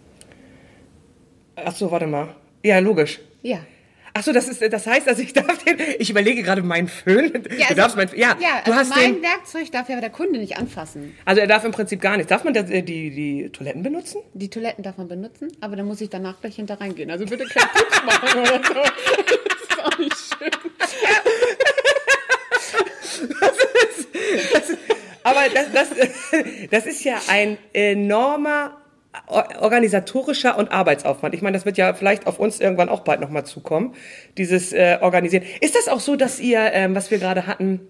Ach 1.56 1.76
so, 1.76 1.92
warte 1.92 2.08
mal. 2.08 2.36
Ja, 2.64 2.80
logisch. 2.80 3.20
Ja. 3.42 3.60
Ach 4.16 4.22
so, 4.22 4.32
das 4.32 4.48
ist, 4.48 4.62
das 4.62 4.86
heißt, 4.86 5.08
also 5.08 5.24
ich 5.24 5.34
darf 5.34 5.64
den, 5.64 5.78
ich 5.98 6.10
überlege 6.12 6.44
gerade 6.44 6.62
meinen 6.62 6.88
Föhn. 6.88 7.32
Ja, 7.34 7.40
du 7.40 7.64
also- 7.64 7.76
darfst 7.76 7.96
mein, 7.98 8.10
ja, 8.16 8.38
ja 8.40 8.62
du 8.64 8.72
also 8.72 8.74
hast 8.76 8.90
mein 8.96 9.16
den, 9.16 9.24
Werkzeug 9.24 9.72
darf 9.72 9.90
ja 9.90 10.00
der 10.00 10.12
Kunde 10.12 10.38
nicht 10.40 10.56
anfassen. 10.58 11.16
also 11.26 11.42
er 11.42 11.48
darf 11.48 11.64
im 11.64 11.72
Prinzip 11.72 12.00
gar 12.00 12.16
nicht. 12.18 12.30
Darf 12.30 12.44
man 12.44 12.54
da, 12.54 12.60
äh, 12.62 12.84
die, 12.84 13.10
die 13.10 13.50
Toiletten 13.50 13.82
benutzen? 13.82 14.22
Die 14.34 14.50
Toiletten 14.50 14.84
darf 14.84 14.98
man 14.98 15.08
benutzen, 15.08 15.48
aber 15.62 15.76
dann 15.76 15.88
muss 15.88 16.00
ich 16.02 16.10
danach 16.12 16.40
gleich 16.42 16.56
hinter 16.58 16.80
reingehen. 16.80 17.10
Also 17.10 17.26
bitte 17.26 17.46
kein 17.46 17.68
Putz 17.70 18.04
machen 18.06 18.40
oder 18.40 18.62
so. 18.64 18.74
Das 19.54 19.78
ist 19.78 19.84
auch 19.84 19.98
nicht 19.98 20.16
schön. 20.16 20.52
Aber 25.24 25.42
das, 25.54 25.72
das, 25.72 25.90
das 26.72 26.86
ist 26.86 27.04
ja 27.04 27.20
ein 27.28 27.58
enormer 27.74 28.78
or- 29.28 29.62
organisatorischer 29.62 30.58
und 30.58 30.72
Arbeitsaufwand. 30.72 31.34
Ich 31.36 31.42
meine, 31.42 31.58
das 31.58 31.66
wird 31.66 31.78
ja 31.78 31.94
vielleicht 31.94 32.28
auf 32.28 32.40
uns 32.40 32.60
irgendwann 32.60 32.90
auch 32.90 33.02
bald 33.02 33.22
nochmal 33.22 33.46
zukommen, 33.46 33.96
dieses 34.38 34.74
äh, 34.74 34.98
Organisieren. 35.02 35.44
Ist 35.62 35.76
das 35.76 35.88
auch 35.88 36.00
so, 36.00 36.16
dass 36.16 36.40
ihr, 36.40 36.60
ähm, 36.74 36.96
was 36.96 37.12
wir 37.12 37.20
gerade 37.20 37.48
hatten, 37.48 37.82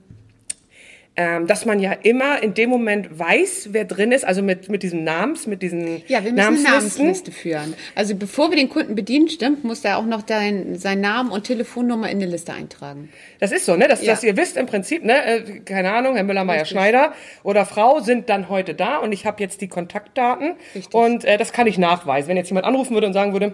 ähm, 1.16 1.46
dass 1.46 1.66
man 1.66 1.80
ja 1.80 1.92
immer 1.92 2.42
in 2.42 2.56
dem 2.56 2.72
Moment 2.72 3.20
weiß, 3.20 3.70
wer 3.72 3.86
drin 3.86 4.12
ist, 4.12 4.26
also 4.26 4.42
mit, 4.42 4.70
mit 4.70 4.82
diesem 4.82 5.04
Namens, 5.04 5.46
mit 5.46 5.62
diesen 5.62 6.02
Ja, 6.08 6.24
wir 6.24 6.32
müssen 6.34 6.40
eine 6.40 6.60
Namenslisten? 6.64 7.06
Namensliste 7.06 7.32
führen. 7.32 7.74
Also 7.94 8.16
bevor 8.16 8.50
wir 8.50 8.58
den 8.58 8.68
Kunden 8.70 8.96
bedienen, 8.96 9.30
stimmt, 9.30 9.64
muss 9.64 9.86
er 9.86 10.00
auch 10.00 10.06
noch 10.06 10.24
dein, 10.24 10.76
seinen 10.76 11.02
Namen 11.02 11.30
und 11.32 11.44
Telefonnummer 11.44 12.10
in 12.10 12.20
die 12.20 12.26
Liste 12.26 12.54
eintragen. 12.54 13.10
Das 13.40 13.52
ist 13.52 13.66
so, 13.66 13.76
ne? 13.76 13.88
Dass, 13.88 14.02
Ja. 14.04 14.14
dass 14.14 14.24
ihr 14.24 14.36
wisst 14.38 14.58
im 14.58 14.66
Prinzip, 14.66 15.04
ne, 15.06 15.24
äh, 15.24 15.60
keine 15.60 15.92
Ahnung, 15.92 16.16
Herr 16.16 16.24
Müller-Meyer-Schneider 16.24 17.14
oder 17.44 17.66
Frau 17.66 18.00
sind 18.00 18.30
dann 18.30 18.50
heute 18.50 18.74
da 18.74 18.98
und 18.98 19.12
ich 19.12 19.28
habe 19.28 19.42
jetzt 19.44 19.62
die 19.62 19.68
Kontaktdaten 19.68 20.56
Richtig. 20.74 20.94
und 20.96 21.26
äh, 21.26 21.38
das 21.38 21.54
kann 21.54 21.68
ich 21.68 21.78
nachweisen. 21.78 22.30
Wenn 22.30 22.38
jetzt 22.38 22.50
jemand 22.50 22.66
anrufen 22.66 22.96
würde 22.96 23.06
und 23.06 23.14
sagen 23.14 23.34
würde, 23.34 23.54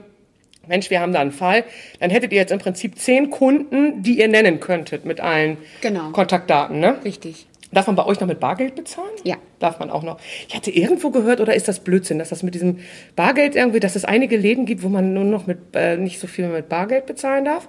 Mensch, 0.68 0.89
wir 0.92 1.00
haben 1.01 1.12
da 1.13 1.20
einen 1.20 1.32
Fall, 1.32 1.63
dann 2.00 2.10
hättet 2.12 2.32
ihr 2.32 2.38
jetzt 2.38 2.51
im 2.51 2.60
Prinzip 2.60 2.98
zehn 3.00 3.32
Kunden, 3.32 4.04
die 4.04 4.20
ihr 4.20 4.28
nennen 4.28 4.60
könntet 4.60 5.04
mit 5.04 5.20
allen 5.20 5.58
Genau. 5.82 6.12
Kontaktdaten, 6.12 6.80
ne? 6.80 6.98
Richtig. 7.04 7.48
Darf 7.71 7.85
man 7.85 7.95
bei 7.95 8.05
euch 8.05 8.19
noch 8.19 8.27
mit 8.27 8.39
Bargeld 8.39 8.75
bezahlen? 8.75 9.11
Ja. 9.23 9.35
Darf 9.59 9.79
man 9.79 9.91
auch 9.91 10.01
noch. 10.01 10.19
Ich 10.47 10.55
hatte 10.55 10.71
irgendwo 10.71 11.11
gehört, 11.11 11.39
oder 11.39 11.53
ist 11.53 11.67
das 11.67 11.81
Blödsinn, 11.81 12.17
dass 12.17 12.29
das 12.29 12.41
mit 12.41 12.55
diesem 12.55 12.79
Bargeld 13.15 13.55
irgendwie, 13.55 13.79
dass 13.79 13.95
es 13.95 14.05
einige 14.05 14.38
Läden 14.38 14.65
gibt, 14.65 14.81
wo 14.81 14.89
man 14.89 15.13
nur 15.13 15.23
noch 15.23 15.45
mit 15.45 15.59
äh, 15.73 15.97
nicht 15.97 16.19
so 16.19 16.25
viel 16.27 16.47
mit 16.47 16.67
Bargeld 16.67 17.05
bezahlen 17.05 17.45
darf? 17.45 17.67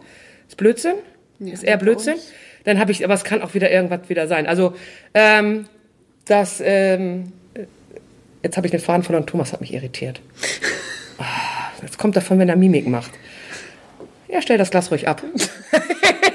Ist 0.49 0.57
Blödsinn? 0.57 0.95
ist 1.41 1.65
eher 1.65 1.77
Blödsinn? 1.77 2.17
Dann 2.65 2.79
habe 2.79 2.93
ich, 2.93 3.05
aber 3.05 3.15
es 3.15 3.25
kann 3.25 3.43
auch 3.43 3.55
wieder 3.55 3.71
irgendwas 3.71 4.09
wieder 4.09 4.27
sein. 4.27 4.47
Also, 4.47 4.75
ähm, 5.15 5.67
das, 6.27 6.63
ähm, 6.65 7.33
jetzt 8.43 8.57
habe 8.57 8.67
ich 8.67 8.71
den 8.71 8.81
Faden 8.81 9.03
verloren. 9.03 9.27
Thomas 9.27 9.53
hat 9.53 9.61
mich 9.61 9.75
irritiert. 9.75 10.21
Ah, 11.23 11.61
Jetzt 11.83 11.99
kommt 11.99 12.17
davon, 12.17 12.39
wenn 12.39 12.49
er 12.49 12.57
Mimik 12.57 12.87
macht. 12.87 13.11
Ja, 14.29 14.41
stell 14.41 14.59
das 14.59 14.71
Glas 14.71 14.91
ruhig 14.91 15.09
ab. 15.09 15.23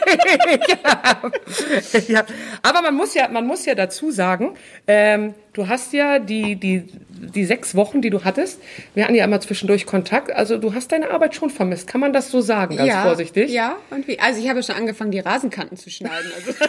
ja, 2.07 2.25
aber 2.61 2.81
man 2.81 2.95
muss 2.95 3.13
ja, 3.13 3.27
man 3.27 3.45
muss 3.45 3.65
ja 3.65 3.75
dazu 3.75 4.11
sagen, 4.11 4.55
ähm, 4.87 5.33
du 5.53 5.67
hast 5.67 5.93
ja 5.93 6.19
die, 6.19 6.55
die, 6.55 6.85
die 7.09 7.45
sechs 7.45 7.75
Wochen, 7.75 8.01
die 8.01 8.09
du 8.09 8.23
hattest, 8.23 8.61
wir 8.93 9.03
hatten 9.03 9.15
ja 9.15 9.25
immer 9.25 9.41
zwischendurch 9.41 9.85
Kontakt, 9.85 10.31
also 10.31 10.57
du 10.57 10.73
hast 10.73 10.91
deine 10.91 11.11
Arbeit 11.11 11.35
schon 11.35 11.49
vermisst. 11.49 11.87
Kann 11.87 12.01
man 12.01 12.13
das 12.13 12.29
so 12.29 12.41
sagen, 12.41 12.77
ganz 12.77 12.89
ja, 12.89 13.03
vorsichtig? 13.03 13.51
Ja, 13.51 13.77
und 13.89 14.07
wie? 14.07 14.19
Also 14.19 14.41
ich 14.41 14.49
habe 14.49 14.61
schon 14.63 14.75
angefangen, 14.75 15.11
die 15.11 15.19
Rasenkanten 15.19 15.77
zu 15.77 15.89
schneiden. 15.89 16.31
Also 16.35 16.53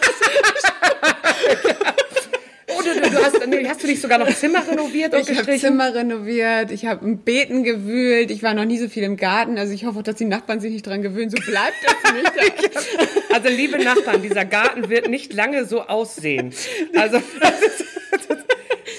Oh, 2.68 2.82
du, 2.82 3.24
hast, 3.24 3.46
nee, 3.46 3.68
hast 3.68 3.82
du 3.82 3.86
nicht 3.86 4.02
sogar 4.02 4.18
noch 4.18 4.28
Zimmer 4.28 4.66
renoviert 4.66 5.14
und 5.14 5.20
ich 5.20 5.28
habe 5.28 5.38
gestrichen? 5.38 5.60
Zimmer 5.60 5.94
renoviert, 5.94 6.72
ich 6.72 6.86
habe 6.86 7.06
ein 7.06 7.18
Beeten 7.18 7.62
gewühlt, 7.62 8.30
ich 8.30 8.42
war 8.42 8.54
noch 8.54 8.64
nie 8.64 8.78
so 8.78 8.88
viel 8.88 9.04
im 9.04 9.16
Garten. 9.16 9.56
Also 9.56 9.72
ich 9.72 9.84
hoffe, 9.84 10.02
dass 10.02 10.16
die 10.16 10.24
Nachbarn 10.24 10.60
sich 10.60 10.72
nicht 10.72 10.86
dran 10.86 11.00
gewöhnen. 11.00 11.30
So 11.30 11.36
bleibt 11.36 11.76
das 11.84 12.12
nicht. 12.12 12.32
Also 13.36 13.50
liebe 13.50 13.76
Nachbarn, 13.84 14.22
dieser 14.22 14.46
Garten 14.46 14.88
wird 14.88 15.10
nicht 15.10 15.34
lange 15.34 15.66
so 15.66 15.82
aussehen. 15.82 16.54
Also 16.96 17.20
das, 17.38 17.84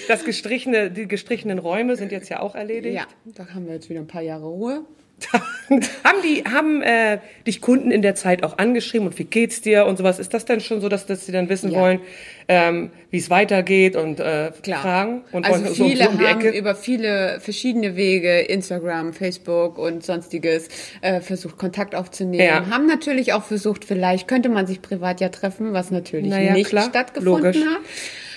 das 0.08 0.24
gestrichene, 0.26 0.92
die 0.92 1.08
gestrichenen 1.08 1.58
Räume 1.58 1.96
sind 1.96 2.12
jetzt 2.12 2.30
ja 2.30 2.40
auch 2.40 2.54
erledigt. 2.54 2.98
ja, 2.98 3.08
da 3.26 3.48
haben 3.56 3.66
wir 3.66 3.74
jetzt 3.74 3.90
wieder 3.90 4.00
ein 4.00 4.06
paar 4.06 4.22
Jahre 4.22 4.46
Ruhe. 4.46 4.86
haben 6.04 6.18
die, 6.24 6.44
haben 6.44 6.82
äh, 6.84 7.18
dich 7.48 7.60
Kunden 7.60 7.90
in 7.92 8.02
der 8.02 8.14
Zeit 8.16 8.44
auch 8.44 8.58
angeschrieben 8.60 9.08
und 9.08 9.18
wie 9.18 9.24
geht's 9.24 9.62
dir 9.62 9.86
und 9.88 9.98
sowas? 9.98 10.20
Ist 10.20 10.34
das 10.34 10.46
denn 10.46 10.62
schon 10.62 10.80
so, 10.80 10.90
dass, 10.90 11.06
dass 11.08 11.26
sie 11.26 11.32
dann 11.32 11.50
wissen 11.50 11.72
Ja. 11.72 11.80
wollen, 11.82 12.00
ähm, 12.48 12.92
wie 13.10 13.18
es 13.18 13.30
weitergeht 13.30 13.96
und 13.96 14.20
äh, 14.20 14.52
Klar. 14.62 14.82
fragen? 14.82 15.22
Und 15.32 15.46
also 15.46 15.64
wollen 15.66 15.74
viele 15.76 16.04
so 16.06 16.10
um 16.12 16.20
haben 16.20 16.42
Ecke? 16.42 16.58
über 16.58 16.76
viele 16.76 17.40
verschiedene 17.40 17.96
Wege, 17.96 18.40
Instagram, 18.42 19.12
Facebook 19.14 19.78
und 19.80 20.06
sonstiges, 20.06 20.68
äh, 21.02 21.20
versucht 21.20 21.58
Kontakt 21.58 21.96
aufzunehmen. 21.96 22.46
Ja. 22.46 22.70
Haben 22.70 22.86
natürlich 22.86 23.34
auch 23.34 23.44
versucht, 23.44 23.86
vielleicht 23.86 24.28
könnte 24.28 24.50
man 24.50 24.68
sich 24.68 24.82
privat 24.84 25.20
ja 25.20 25.30
treffen, 25.30 25.74
was 25.74 25.90
natürlich 25.90 26.30
Naja, 26.30 26.54
nicht 26.54 26.70
klar, 26.70 26.90
stattgefunden 26.90 27.44
logisch. 27.44 27.58
hat. 27.62 27.80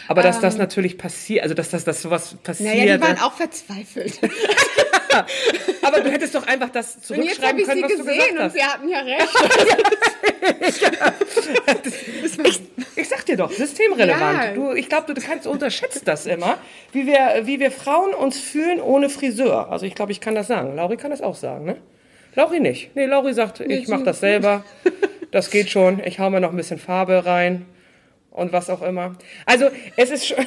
Aber 0.08 0.22
dass 0.22 0.40
das 0.40 0.56
natürlich 0.56 0.98
passiert, 0.98 1.42
also 1.44 1.54
dass 1.54 1.70
das 1.70 1.84
dass 1.84 2.02
sowas 2.02 2.34
passiert. 2.42 2.74
Naja, 2.74 2.96
die 2.96 3.02
waren 3.02 3.18
auch 3.20 3.34
verzweifelt. 3.34 4.18
aber 5.82 6.00
du 6.00 6.10
hättest 6.10 6.34
doch 6.34 6.46
einfach 6.46 6.70
das 6.70 6.96
Und 6.96 7.04
zurückschreiben 7.04 7.60
ich 7.60 7.66
können, 7.66 7.78
sie 7.78 7.82
was 7.84 7.90
du 7.92 7.98
gesagt 7.98 8.18
gesehen 8.18 8.38
und 8.38 8.44
hast. 8.44 8.52
sie 8.54 8.62
hatten 8.62 8.88
ja 8.88 9.00
recht. 9.02 9.28
Ich, 12.44 12.60
ich 12.96 13.08
sag 13.08 13.26
dir 13.26 13.36
doch, 13.36 13.50
systemrelevant. 13.50 14.38
Ja. 14.44 14.52
Du, 14.54 14.72
ich 14.72 14.88
glaube, 14.88 15.12
du 15.12 15.20
kannst 15.20 15.46
unterschätzt 15.46 16.06
das 16.06 16.26
immer, 16.26 16.58
wie 16.92 17.06
wir, 17.06 17.42
wie 17.44 17.60
wir 17.60 17.70
Frauen 17.70 18.14
uns 18.14 18.38
fühlen 18.38 18.80
ohne 18.80 19.08
Friseur. 19.08 19.70
Also 19.70 19.86
ich 19.86 19.94
glaube, 19.94 20.12
ich 20.12 20.20
kann 20.20 20.34
das 20.34 20.46
sagen. 20.46 20.76
Lauri 20.76 20.96
kann 20.96 21.10
das 21.10 21.20
auch 21.20 21.34
sagen, 21.34 21.64
ne? 21.64 21.76
Lauri 22.34 22.60
nicht. 22.60 22.94
Nee, 22.94 23.06
Lauri 23.06 23.34
sagt, 23.34 23.60
ich 23.60 23.88
mache 23.88 24.04
das 24.04 24.20
selber. 24.20 24.64
Das 25.32 25.52
geht 25.52 25.70
schon. 25.70 26.02
Ich 26.04 26.18
hau 26.18 26.28
mir 26.28 26.40
noch 26.40 26.50
ein 26.50 26.56
bisschen 26.56 26.80
Farbe 26.80 27.24
rein 27.24 27.64
und 28.32 28.52
was 28.52 28.68
auch 28.68 28.82
immer. 28.82 29.14
Also 29.46 29.70
es 29.94 30.10
ist 30.10 30.26
schon. 30.26 30.44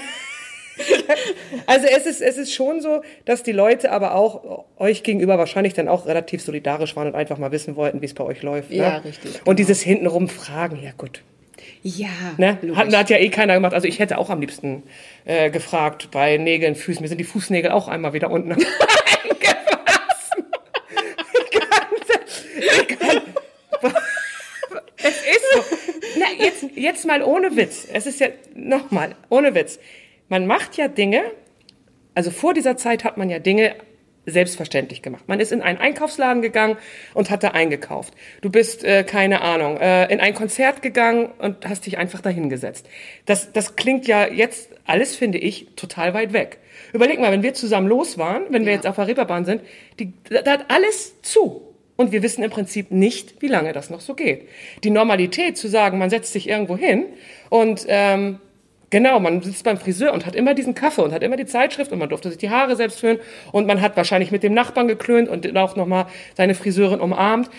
Also 1.68 1.88
es 1.88 2.06
ist, 2.06 2.22
es 2.22 2.38
ist 2.38 2.53
schon 2.53 2.82
so, 2.82 3.03
dass 3.25 3.44
die 3.44 3.51
Leute 3.51 3.92
aber 3.92 4.15
auch 4.15 4.65
euch 4.77 5.03
gegenüber 5.03 5.38
wahrscheinlich 5.38 5.74
dann 5.74 5.88
auch 5.88 6.08
relativ 6.08 6.42
solidarisch 6.42 6.96
waren 6.96 7.08
und 7.08 7.15
einfach 7.15 7.38
mal 7.38 7.51
wissen 7.51 7.75
wollten, 7.75 8.01
wie 8.01 8.06
es 8.06 8.13
bei 8.13 8.24
euch 8.24 8.42
läuft. 8.42 8.72
Ne? 8.72 8.77
Ja, 8.77 8.98
richtig, 8.98 9.42
Und 9.46 9.60
dieses 9.60 9.82
hintenrum 9.82 10.27
Fragen, 10.27 10.80
ja 10.82 10.92
gut. 10.98 11.22
Ja, 11.84 12.08
Ne? 12.38 12.58
Hat, 12.75 12.96
hat 12.96 13.10
ja 13.10 13.18
eh 13.18 13.30
keiner 13.30 13.53
gemacht. 13.53 13.74
Also 13.74 13.88
ich 13.88 14.00
hätte 14.00 14.18
auch 14.18 14.30
am 14.30 14.39
liebsten 14.42 14.84
äh, 15.25 15.50
gefragt 15.50 16.10
bei 16.12 16.38
Nägeln, 16.38 16.75
Füßen. 16.75 17.01
Mir 17.01 17.08
sind 17.08 17.20
die 17.20 17.24
Fußnägel 17.24 17.72
auch 17.72 17.88
einmal 17.88 18.13
wieder 18.13 18.32
unten. 18.32 18.56
es 24.98 25.21
ist 25.21 25.54
so. 25.54 25.63
Na, 26.17 26.26
jetzt, 26.43 26.65
jetzt 26.76 27.06
mal 27.06 27.21
ohne 27.21 27.56
Witz. 27.56 27.88
Es 27.91 28.06
ist 28.06 28.19
ja, 28.19 28.28
nochmal, 28.56 29.15
ohne 29.30 29.54
Witz. 29.56 29.80
Man 30.34 30.48
macht 30.48 30.78
ja 30.78 30.88
Dinge, 30.88 31.22
also 32.15 32.32
vor 32.32 32.56
dieser 32.56 32.76
Zeit 32.76 33.04
hat 33.04 33.17
man 33.17 33.30
ja 33.30 33.38
Dinge 33.38 33.76
selbstverständlich 34.26 35.04
gemacht. 35.04 35.26
Man 35.28 35.39
ist 35.39 35.52
in 35.52 35.62
einen 35.62 35.78
Einkaufsladen 35.78 36.41
gegangen 36.41 36.76
und 37.13 37.30
hat 37.30 37.43
da 37.43 37.50
eingekauft. 37.50 38.15
Du 38.41 38.50
bist, 38.50 38.84
äh, 38.84 39.04
keine 39.04 39.41
Ahnung, 39.41 39.78
äh, 39.78 40.12
in 40.12 40.19
ein 40.19 40.34
Konzert 40.34 40.82
gegangen 40.82 41.30
und 41.38 41.69
hast 41.69 41.86
dich 41.86 42.00
einfach 42.00 42.19
dahingesetzt. 42.19 42.88
Das, 43.28 43.54
das 43.54 43.76
klingt 43.76 44.08
ja 44.08 44.26
jetzt 44.28 44.72
alles, 44.88 45.15
finde 45.15 45.38
ich, 45.38 45.67
total 45.76 46.15
weit 46.15 46.34
weg. 46.34 46.58
Überleg 46.93 47.19
mal, 47.19 47.32
wenn 47.32 47.43
wir 47.43 47.54
zusammen 47.54 47.88
los 47.88 48.17
waren, 48.17 48.46
wenn 48.50 48.65
wir 48.65 48.72
Ja. 48.72 48.78
jetzt 48.78 48.88
auf 48.88 48.96
der 48.96 49.06
Reeperbahn 49.06 49.46
sind, 49.46 49.62
die, 50.00 50.13
da 50.32 50.41
da 50.41 50.54
hat 50.54 50.65
alles 50.69 51.22
zu. 51.22 51.62
Und 51.96 52.12
wir 52.12 52.24
wissen 52.24 52.43
im 52.43 52.50
Prinzip 52.50 52.89
nicht, 52.89 53.39
wie 53.43 53.50
lange 53.50 53.72
das 53.72 53.91
noch 53.91 54.02
so 54.02 54.15
geht. 54.15 54.48
Die 54.84 54.89
Normalität 54.89 55.58
zu 55.60 55.67
sagen, 55.67 56.00
man 56.00 56.10
setzt 56.10 56.34
sich 56.34 56.50
irgendwo 56.50 56.76
hin 56.76 57.06
und 57.52 57.86
ähm, 57.88 58.39
Genau, 58.93 59.19
man 59.19 59.41
sitzt 59.41 59.63
beim 59.63 59.79
Friseur 59.79 60.13
und 60.13 60.27
hat 60.27 60.36
immer 60.36 60.53
diesen 60.53 60.75
Kaffee 60.75 61.01
und 61.01 61.13
hat 61.13 61.23
immer 61.23 61.36
die 61.36 61.47
Zeitschrift 61.47 61.91
und 61.91 61.97
man 61.97 62.10
durfte 62.10 62.29
sich 62.29 62.38
die 62.38 62.51
Haare 62.51 62.75
selbst 62.75 62.99
führen 62.99 63.17
und 63.51 63.65
man 63.65 63.82
hat 63.82 63.97
wahrscheinlich 63.97 64.29
mit 64.29 64.43
dem 64.43 64.53
Nachbarn 64.53 64.88
geklönt 64.88 65.29
und 65.29 65.58
auch 65.58 65.75
nochmal 65.75 66.06
seine 66.38 66.53
Friseurin 66.53 67.01
umarmt. 67.01 67.49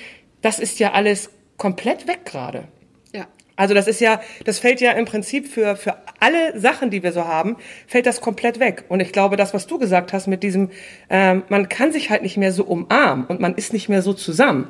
Das 0.42 0.60
ist 0.60 0.78
ja 0.78 0.92
alles 0.92 1.30
komplett 1.56 2.06
weg 2.06 2.24
gerade. 2.24 2.68
Ja. 3.12 3.26
Also 3.56 3.74
das 3.74 3.88
ist 3.88 4.00
ja, 4.00 4.20
das 4.44 4.60
fällt 4.60 4.80
ja 4.80 4.92
im 4.92 5.06
Prinzip 5.06 5.48
für, 5.48 5.74
für 5.74 5.96
alle 6.20 6.56
Sachen, 6.56 6.90
die 6.90 7.02
wir 7.02 7.10
so 7.10 7.24
haben, 7.24 7.56
fällt 7.88 8.06
das 8.06 8.20
komplett 8.20 8.60
weg. 8.60 8.84
Und 8.88 9.00
ich 9.00 9.10
glaube, 9.10 9.36
das, 9.36 9.52
was 9.52 9.66
du 9.66 9.80
gesagt 9.80 10.12
hast 10.12 10.28
mit 10.28 10.44
diesem, 10.44 10.70
ähm, 11.10 11.42
man 11.48 11.68
kann 11.68 11.90
sich 11.90 12.10
halt 12.10 12.22
nicht 12.22 12.36
mehr 12.36 12.52
so 12.52 12.62
umarmen 12.62 13.26
und 13.26 13.40
man 13.40 13.56
ist 13.56 13.72
nicht 13.72 13.88
mehr 13.88 14.02
so 14.02 14.12
zusammen. 14.12 14.68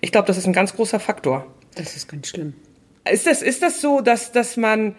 Ich 0.00 0.12
glaube, 0.12 0.28
das 0.28 0.38
ist 0.38 0.46
ein 0.46 0.54
ganz 0.54 0.76
großer 0.76 0.98
Faktor. 0.98 1.46
Das 1.74 1.94
ist 1.94 2.08
ganz 2.08 2.28
schlimm. 2.28 2.54
Ist 3.04 3.26
das, 3.26 3.42
ist 3.42 3.62
das 3.62 3.82
so, 3.82 4.00
dass, 4.00 4.32
dass 4.32 4.56
man, 4.56 4.96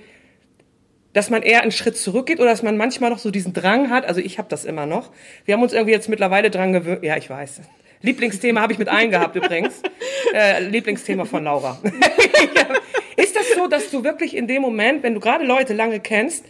dass 1.14 1.30
man 1.30 1.42
eher 1.42 1.62
einen 1.62 1.72
Schritt 1.72 1.98
zurückgeht 1.98 2.40
oder 2.40 2.50
dass 2.50 2.64
man 2.64 2.78
manchmal 2.78 3.10
noch 3.10 3.20
so 3.20 3.32
diesen 3.32 3.54
Drang 3.54 3.90
hat? 3.90 4.06
Also 4.06 4.22
ich 4.22 4.38
habe 4.38 4.50
das 4.50 4.66
immer 4.66 4.86
noch. 4.86 5.12
Wir 5.46 5.56
haben 5.56 5.64
uns 5.64 5.74
irgendwie 5.74 5.94
jetzt 5.94 6.10
mittlerweile 6.10 6.52
dran 6.52 6.74
gewöhnt. 6.74 7.04
Ja, 7.04 7.18
ich 7.18 7.30
weiß. 7.30 7.62
Lieblingsthema 8.02 8.62
habe 8.62 8.74
ich 8.74 8.80
mit 8.80 8.90
eingehabt 8.90 9.36
übrigens. 9.36 9.82
Äh, 10.34 10.62
Lieblingsthema 10.64 11.24
von 11.24 11.46
Laura. 11.46 11.80
Ist 13.16 13.36
das 13.36 13.46
so, 13.56 13.68
dass 13.68 13.90
du 13.92 14.04
wirklich 14.04 14.36
in 14.36 14.46
dem 14.46 14.62
Moment, 14.62 15.02
wenn 15.02 15.14
du 15.14 15.22
gerade 15.22 15.46
Leute 15.46 15.74
lange 15.74 16.02
kennst, 16.02 16.44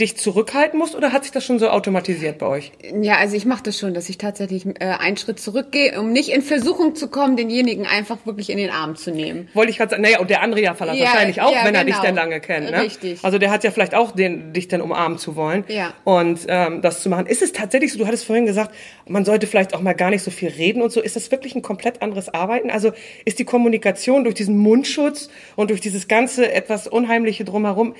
dich 0.00 0.16
zurückhalten 0.16 0.78
musst 0.78 0.94
oder 0.96 1.12
hat 1.12 1.22
sich 1.24 1.32
das 1.32 1.44
schon 1.44 1.58
so 1.58 1.68
automatisiert 1.68 2.38
bei 2.38 2.46
euch? 2.46 2.72
Ja, 3.00 3.18
also 3.18 3.36
ich 3.36 3.44
mache 3.46 3.62
das 3.62 3.78
schon, 3.78 3.94
dass 3.94 4.08
ich 4.08 4.18
tatsächlich 4.18 4.66
äh, 4.66 4.72
einen 4.98 5.16
Schritt 5.16 5.38
zurückgehe, 5.38 6.00
um 6.00 6.12
nicht 6.12 6.30
in 6.30 6.42
Versuchung 6.42 6.94
zu 6.94 7.08
kommen, 7.08 7.36
denjenigen 7.36 7.86
einfach 7.86 8.18
wirklich 8.24 8.50
in 8.50 8.58
den 8.58 8.70
Arm 8.70 8.96
zu 8.96 9.10
nehmen. 9.10 9.48
Wollte 9.54 9.70
ich 9.70 9.76
gerade 9.78 9.90
sagen, 9.90 10.02
naja, 10.02 10.18
und 10.20 10.30
der 10.30 10.42
andere 10.42 10.60
ja 10.62 10.74
Ja, 10.74 10.80
wahrscheinlich 10.80 11.40
auch, 11.42 11.52
ja, 11.52 11.64
wenn 11.64 11.74
er 11.74 11.84
dich 11.84 11.94
genau. 11.94 12.06
denn 12.06 12.14
lange 12.16 12.40
kennt. 12.40 12.70
Ne? 12.70 12.82
Richtig. 12.82 13.18
Also 13.22 13.38
der 13.38 13.50
hat 13.50 13.62
ja 13.64 13.70
vielleicht 13.70 13.94
auch 13.94 14.12
den, 14.12 14.52
dich 14.52 14.68
dann 14.68 14.80
umarmen 14.80 15.18
zu 15.18 15.36
wollen 15.36 15.64
Ja. 15.68 15.92
und 16.04 16.40
ähm, 16.48 16.80
das 16.82 17.02
zu 17.02 17.08
machen. 17.10 17.26
Ist 17.26 17.42
es 17.42 17.52
tatsächlich 17.52 17.92
so, 17.92 17.98
du 17.98 18.06
hattest 18.06 18.24
vorhin 18.24 18.46
gesagt, 18.46 18.74
man 19.06 19.24
sollte 19.24 19.46
vielleicht 19.46 19.74
auch 19.74 19.80
mal 19.82 19.92
gar 19.94 20.10
nicht 20.10 20.22
so 20.22 20.30
viel 20.30 20.48
reden 20.48 20.82
und 20.82 20.90
so. 20.90 21.00
Ist 21.00 21.16
das 21.16 21.30
wirklich 21.30 21.54
ein 21.54 21.62
komplett 21.62 22.02
anderes 22.02 22.32
Arbeiten? 22.32 22.70
Also 22.70 22.92
ist 23.24 23.38
die 23.38 23.44
Kommunikation 23.44 24.24
durch 24.24 24.34
diesen 24.34 24.56
Mundschutz 24.56 25.28
und 25.56 25.70
durch 25.70 25.80
dieses 25.80 26.08
ganze 26.08 26.50
etwas 26.52 26.86
Unheimliche 26.86 27.44
drumherum 27.44 27.94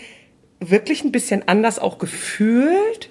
wirklich 0.61 1.05
ein 1.05 1.13
bisschen 1.13 1.47
anders 1.49 1.79
auch 1.79 1.99
gefühlt? 1.99 3.09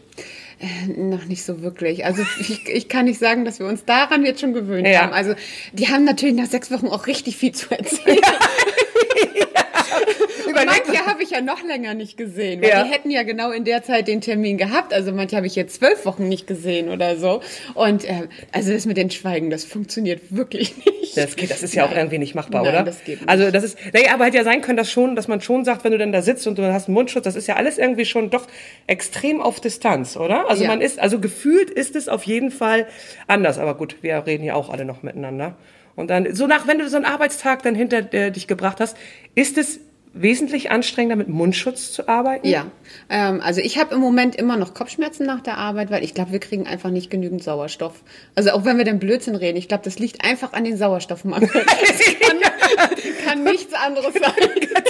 Noch 0.97 1.25
nicht 1.25 1.43
so 1.43 1.62
wirklich. 1.62 2.05
Also 2.05 2.23
ich, 2.39 2.67
ich 2.67 2.89
kann 2.89 3.05
nicht 3.05 3.19
sagen, 3.19 3.45
dass 3.45 3.59
wir 3.59 3.65
uns 3.67 3.85
daran 3.85 4.25
jetzt 4.25 4.41
schon 4.41 4.53
gewöhnt 4.53 4.88
Ja. 4.88 5.01
haben. 5.01 5.13
Also 5.13 5.33
die 5.73 5.88
haben 5.89 6.03
natürlich 6.05 6.35
nach 6.35 6.47
sechs 6.47 6.69
Wochen 6.71 6.88
auch 6.88 7.07
richtig 7.07 7.38
viel 7.38 7.51
zu 7.53 7.71
erzählen. 7.71 8.19
überleg 10.63 10.83
manche 10.87 11.05
habe 11.05 11.23
ich 11.23 11.29
ja 11.31 11.41
noch 11.41 11.63
länger 11.63 11.93
nicht 11.93 12.17
gesehen, 12.17 12.61
weil 12.61 12.69
Ja. 12.69 12.83
die 12.83 12.89
hätten 12.89 13.09
ja 13.11 13.23
genau 13.23 13.51
in 13.51 13.65
der 13.65 13.83
Zeit 13.83 14.07
den 14.07 14.21
Termin 14.21 14.57
gehabt. 14.57 14.93
Also 14.93 15.11
manche 15.11 15.35
habe 15.35 15.47
ich 15.47 15.55
jetzt 15.55 15.75
zwölf 15.75 16.05
Wochen 16.05 16.27
nicht 16.27 16.47
gesehen 16.47 16.89
oder 16.89 17.17
so. 17.17 17.41
Und 17.75 18.05
äh, 18.05 18.27
also 18.51 18.71
das 18.73 18.85
mit 18.85 18.97
den 18.97 19.09
Schweigen, 19.11 19.49
das 19.49 19.63
funktioniert 19.65 20.21
wirklich 20.35 20.75
nicht. 20.85 21.17
Das 21.17 21.35
geht, 21.35 21.49
das 21.51 21.63
ist 21.63 21.73
ja 21.75 21.85
auch 21.85 21.91
irgendwie 21.91 22.19
nicht 22.19 22.35
machbar, 22.35 22.63
Nein, 22.63 22.73
oder? 22.73 22.83
das 22.83 23.03
geht 23.03 23.19
nicht. 23.21 23.29
Also 23.29 23.51
das 23.51 23.63
ist, 23.63 23.77
naja, 23.93 24.13
aber 24.13 24.25
hätte 24.25 24.37
ja 24.37 24.43
sein 24.43 24.61
können, 24.61 24.77
dass 24.77 24.91
schon, 24.91 25.15
dass 25.15 25.27
man 25.27 25.41
schon 25.41 25.65
sagt, 25.65 25.83
wenn 25.83 25.91
du 25.91 25.97
dann 25.97 26.11
da 26.11 26.21
sitzt 26.21 26.45
und 26.47 26.57
du 26.57 26.71
hast 26.71 26.87
einen 26.87 26.93
Mundschutz, 26.95 27.23
das 27.23 27.35
ist 27.35 27.47
ja 27.47 27.55
alles 27.55 27.77
irgendwie 27.77 28.05
schon 28.05 28.29
doch 28.29 28.45
extrem 28.87 29.41
auf 29.41 29.59
Distanz, 29.59 30.17
oder? 30.17 30.49
Also 30.49 30.63
Ja. 30.63 30.69
man 30.69 30.81
ist, 30.81 30.99
also 30.99 31.19
gefühlt 31.19 31.69
ist 31.69 31.95
es 31.95 32.09
auf 32.09 32.23
jeden 32.23 32.51
Fall 32.51 32.87
anders. 33.27 33.57
Aber 33.57 33.75
gut, 33.75 33.97
wir 34.01 34.25
reden 34.25 34.43
ja 34.43 34.55
auch 34.55 34.69
alle 34.69 34.85
noch 34.85 35.03
miteinander. 35.03 35.55
Und 35.95 36.09
dann, 36.09 36.33
so 36.33 36.47
nach, 36.47 36.65
wenn 36.67 36.79
du 36.79 36.87
so 36.87 36.95
einen 36.95 37.05
Arbeitstag 37.05 37.63
dann 37.63 37.75
hinter 37.75 38.13
äh, 38.13 38.31
dich 38.31 38.47
gebracht 38.47 38.79
hast, 38.79 38.95
ist 39.35 39.57
es 39.57 39.79
wesentlich 40.21 40.71
anstrengender, 40.71 41.15
mit 41.15 41.29
Mundschutz 41.29 41.91
zu 41.91 42.08
arbeiten? 42.08 42.47
Ja, 42.47 42.65
ähm, 43.10 43.41
also 43.41 43.62
ich 43.62 43.77
habe 43.77 43.95
im 43.95 44.01
Moment 44.01 44.36
immer 44.36 44.58
noch 44.58 44.73
Kopfschmerzen 44.73 45.25
nach 45.25 45.41
der 45.41 45.58
Arbeit, 45.58 45.91
weil 45.91 46.03
ich 46.03 46.13
glaube, 46.13 46.32
wir 46.32 46.39
kriegen 46.39 46.67
einfach 46.67 46.89
nicht 46.89 47.10
genügend 47.10 47.43
Sauerstoff. 47.43 48.01
Also 48.36 48.51
auch 48.51 48.65
wenn 48.65 48.77
wir 48.77 48.86
den 48.86 48.99
Blödsinn 48.99 49.36
reden, 49.36 49.58
ich 49.58 49.67
glaube, 49.67 49.84
das 49.84 49.99
liegt 49.99 50.23
einfach 50.23 50.53
an 50.53 50.63
den 50.63 50.77
Sauerstoffmangel. 50.77 51.49
kann, 51.49 51.65
kann 53.25 53.43
nichts 53.43 53.73
anderes 53.73 54.13
sein. 54.13 54.49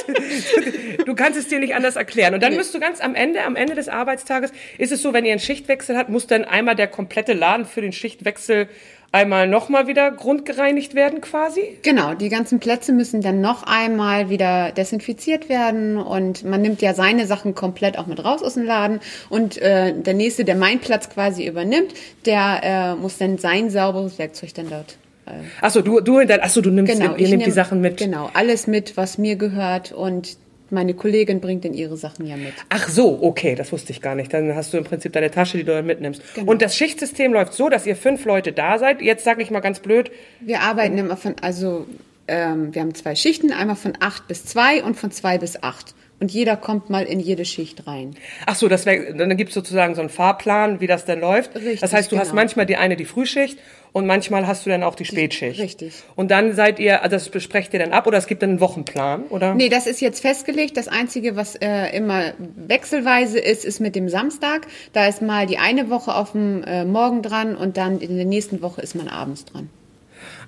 Du 1.05 1.15
kannst 1.15 1.39
es 1.39 1.47
dir 1.47 1.59
nicht 1.59 1.73
anders 1.73 1.95
erklären. 1.95 2.33
Und 2.33 2.43
dann 2.43 2.55
müsst 2.55 2.73
du 2.73 2.79
ganz 2.79 3.01
am 3.01 3.15
Ende, 3.15 3.43
am 3.43 3.55
Ende 3.55 3.73
des 3.73 3.89
Arbeitstages, 3.89 4.51
ist 4.77 4.91
es 4.91 5.01
so, 5.01 5.13
wenn 5.13 5.25
ihr 5.25 5.31
einen 5.31 5.39
Schichtwechsel 5.39 5.97
habt, 5.97 6.09
muss 6.09 6.27
dann 6.27 6.45
einmal 6.45 6.75
der 6.75 6.87
komplette 6.87 7.33
Laden 7.33 7.65
für 7.65 7.81
den 7.81 7.91
Schichtwechsel 7.91 8.69
einmal 9.11 9.47
nochmal 9.47 9.87
wieder 9.87 10.11
grundgereinigt 10.11 10.95
werden 10.95 11.21
quasi? 11.21 11.77
Genau, 11.81 12.13
die 12.13 12.29
ganzen 12.29 12.59
Plätze 12.59 12.91
müssen 12.93 13.21
dann 13.21 13.41
noch 13.41 13.63
einmal 13.63 14.29
wieder 14.29 14.71
desinfiziert 14.71 15.49
werden 15.49 15.97
und 15.97 16.43
man 16.43 16.61
nimmt 16.61 16.81
ja 16.81 16.93
seine 16.93 17.25
Sachen 17.25 17.55
komplett 17.55 17.97
auch 17.97 18.07
mit 18.07 18.23
raus 18.23 18.43
aus 18.43 18.53
dem 18.55 18.63
Laden 18.65 18.99
und 19.29 19.57
äh, 19.61 19.93
der 19.93 20.13
nächste, 20.13 20.45
der 20.45 20.55
meinen 20.55 20.79
Platz 20.79 21.09
quasi 21.09 21.45
übernimmt, 21.47 21.93
der 22.25 22.59
äh, 22.63 22.95
muss 22.95 23.17
dann 23.17 23.37
sein 23.37 23.69
sauberes 23.69 24.19
Werkzeug 24.19 24.53
dann 24.53 24.69
dort. 24.69 24.97
Äh, 25.25 25.31
Achso, 25.61 25.81
du, 25.81 26.01
du, 26.01 26.19
achso, 26.19 26.61
du 26.61 26.69
nimmst, 26.69 26.93
genau, 26.93 27.15
ihr 27.15 27.27
nehmt 27.29 27.43
die 27.43 27.49
nehm- 27.49 27.51
Sachen 27.53 27.81
mit. 27.81 27.97
Genau, 27.97 28.29
alles 28.33 28.67
mit, 28.67 28.97
was 28.97 29.17
mir 29.17 29.35
gehört 29.35 29.91
und 29.91 30.37
meine 30.71 30.93
Kollegin 30.93 31.41
bringt 31.41 31.65
dann 31.65 31.73
ihre 31.73 31.97
Sachen 31.97 32.25
ja 32.25 32.35
mit. 32.35 32.53
Ach 32.69 32.87
so, 32.87 33.19
okay, 33.21 33.55
das 33.55 33.71
wusste 33.71 33.91
ich 33.91 34.01
gar 34.01 34.15
nicht. 34.15 34.33
Dann 34.33 34.55
hast 34.55 34.73
du 34.73 34.77
im 34.77 34.83
Prinzip 34.83 35.13
deine 35.13 35.31
Tasche, 35.31 35.57
die 35.57 35.63
du 35.63 35.73
dann 35.73 35.85
mitnimmst. 35.85 36.21
Genau. 36.35 36.51
Und 36.51 36.61
das 36.61 36.75
Schichtsystem 36.75 37.33
läuft 37.33 37.53
so, 37.53 37.69
dass 37.69 37.85
ihr 37.85 37.95
fünf 37.95 38.25
Leute 38.25 38.51
da 38.51 38.77
seid. 38.77 39.01
Jetzt 39.01 39.23
sage 39.23 39.41
ich 39.41 39.51
mal 39.51 39.59
ganz 39.59 39.79
blöd, 39.79 40.11
Wir 40.41 40.61
arbeiten 40.61 40.97
immer 40.97 41.17
von, 41.17 41.35
also 41.41 41.85
ähm, 42.27 42.73
wir 42.73 42.81
haben 42.81 42.93
zwei 42.93 43.15
Schichten, 43.15 43.51
einmal 43.51 43.75
von 43.75 43.93
acht 43.99 44.27
bis 44.27 44.45
zwei 44.45 44.83
und 44.83 44.95
von 44.95 45.11
zwei 45.11 45.37
bis 45.37 45.61
acht. 45.63 45.95
Und 46.19 46.31
jeder 46.31 46.57
kommt 46.57 46.89
mal 46.89 47.05
in 47.05 47.19
jede 47.19 47.45
Schicht 47.45 47.87
rein. 47.87 48.15
Ach 48.45 48.55
so, 48.55 48.67
das 48.67 48.85
wär, 48.85 49.13
dann 49.13 49.37
gibt 49.37 49.49
es 49.49 49.53
sozusagen 49.53 49.95
so 49.95 50.01
einen 50.01 50.09
Fahrplan, 50.09 50.81
wie 50.81 50.87
das 50.87 51.05
denn 51.05 51.21
läuft. 51.21 51.55
Richtig, 51.55 51.79
das 51.79 51.93
heißt, 51.93 52.11
du 52.11 52.17
hast 52.17 52.29
genau. 52.29 52.41
manchmal 52.41 52.65
die 52.65 52.75
eine 52.75 52.97
die 52.97 53.05
Frühschicht 53.05 53.57
und 53.93 54.05
manchmal 54.05 54.45
hast 54.45 54.65
du 54.65 54.69
dann 54.69 54.83
auch 54.83 54.95
die 54.95 55.05
Spätschicht. 55.05 55.59
richtig. 55.59 55.93
Und 56.15 56.29
dann 56.29 56.53
seid 56.53 56.79
ihr, 56.79 57.03
also 57.03 57.15
das 57.15 57.29
besprecht 57.29 57.73
ihr 57.73 57.79
dann 57.79 57.93
ab 57.93 58.05
oder 58.05 58.17
es 58.17 58.27
gibt 58.27 58.41
dann 58.41 58.51
einen 58.51 58.59
Wochenplan, 58.59 59.23
oder? 59.29 59.55
Nee, 59.55 59.69
das 59.69 59.87
ist 59.87 60.01
jetzt 60.01 60.19
festgelegt. 60.19 60.75
Das 60.75 60.89
Einzige, 60.89 61.37
was 61.37 61.55
äh, 61.55 61.95
immer 61.95 62.33
wechselweise 62.37 63.39
ist, 63.39 63.63
ist 63.63 63.79
mit 63.79 63.95
dem 63.95 64.09
Samstag. 64.09 64.67
Da 64.91 65.07
ist 65.07 65.21
mal 65.21 65.47
die 65.47 65.57
eine 65.57 65.89
Woche 65.89 66.13
auf 66.13 66.33
dem 66.33 66.63
äh, 66.63 66.83
Morgen 66.83 67.21
dran 67.21 67.55
und 67.55 67.77
dann 67.77 67.99
in 67.99 68.17
der 68.17 68.25
nächsten 68.25 68.61
Woche 68.61 68.81
ist 68.81 68.95
man 68.95 69.07
abends 69.07 69.45
dran. 69.45 69.69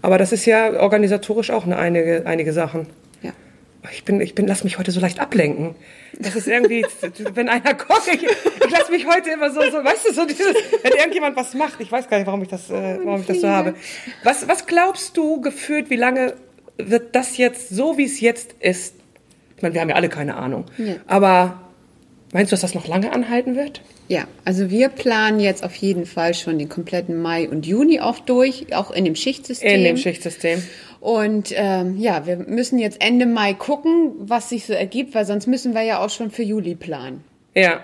Aber 0.01 0.17
das 0.17 0.31
ist 0.33 0.45
ja 0.45 0.81
organisatorisch 0.81 1.49
auch 1.51 1.65
eine, 1.65 1.77
einige, 1.77 2.25
einige 2.25 2.51
Sachen. 2.51 2.87
Ich 3.91 4.03
bin, 4.03 4.21
ich 4.21 4.35
bin, 4.35 4.45
lass 4.45 4.63
mich 4.63 4.77
heute 4.77 4.91
so 4.91 4.99
leicht 4.99 5.19
ablenken. 5.19 5.75
Das 6.19 6.35
ist 6.35 6.47
irgendwie, 6.47 6.85
wenn 7.33 7.49
einer 7.49 7.73
kocht, 7.73 8.07
ich, 8.13 8.23
ich 8.23 8.69
lasse 8.69 8.91
mich 8.91 9.07
heute 9.07 9.31
immer 9.31 9.49
so, 9.49 9.61
so, 9.61 9.83
weißt 9.83 10.09
du, 10.09 10.13
so 10.13 10.25
dieses, 10.25 10.53
wenn 10.83 10.93
irgendjemand 10.93 11.35
was 11.35 11.53
macht, 11.55 11.79
ich 11.79 11.91
weiß 11.91 12.07
gar 12.07 12.17
nicht, 12.17 12.27
warum 12.27 12.43
ich 12.43 12.49
das, 12.49 12.69
äh, 12.69 12.99
warum 13.03 13.21
ich 13.21 13.27
das 13.27 13.41
so 13.41 13.49
habe. 13.49 13.73
Was, 14.23 14.47
was 14.47 14.67
glaubst 14.67 15.17
du 15.17 15.41
gefühlt, 15.41 15.89
wie 15.89 15.95
lange 15.95 16.35
wird 16.77 17.15
das 17.15 17.37
jetzt, 17.37 17.69
so 17.69 17.97
wie 17.97 18.05
es 18.05 18.19
jetzt 18.19 18.55
ist? 18.59 18.95
Ich 19.57 19.63
meine, 19.63 19.73
wir 19.73 19.81
haben 19.81 19.89
ja 19.89 19.95
alle 19.95 20.09
keine 20.09 20.35
Ahnung. 20.35 20.65
Ja. 20.77 20.95
Aber 21.07 21.61
meinst 22.33 22.51
du, 22.51 22.53
dass 22.53 22.61
das 22.61 22.75
noch 22.75 22.87
lange 22.87 23.11
anhalten 23.11 23.55
wird? 23.55 23.81
Ja, 24.07 24.27
also 24.43 24.69
wir 24.69 24.89
planen 24.89 25.39
jetzt 25.39 25.63
auf 25.63 25.75
jeden 25.75 26.05
Fall 26.05 26.33
schon 26.33 26.59
den 26.59 26.67
kompletten 26.67 27.21
Mai 27.21 27.49
und 27.49 27.65
Juni 27.65 27.99
auch 27.99 28.19
durch, 28.19 28.73
auch 28.75 28.91
in 28.91 29.05
dem 29.05 29.15
Schichtsystem. 29.15 29.71
In 29.71 29.83
dem 29.83 29.97
Schichtsystem. 29.97 30.61
Und 31.01 31.51
ähm, 31.55 31.97
ja, 31.97 32.27
wir 32.27 32.37
müssen 32.37 32.77
jetzt 32.79 33.03
Ende 33.03 33.25
Mai 33.25 33.53
gucken, 33.53 34.11
was 34.19 34.49
sich 34.49 34.65
so 34.65 34.73
ergibt, 34.73 35.15
weil 35.15 35.25
sonst 35.25 35.47
müssen 35.47 35.73
wir 35.73 35.81
ja 35.81 35.99
auch 35.99 36.11
schon 36.11 36.29
für 36.29 36.43
Juli 36.43 36.75
planen. 36.75 37.23
Ja. 37.55 37.81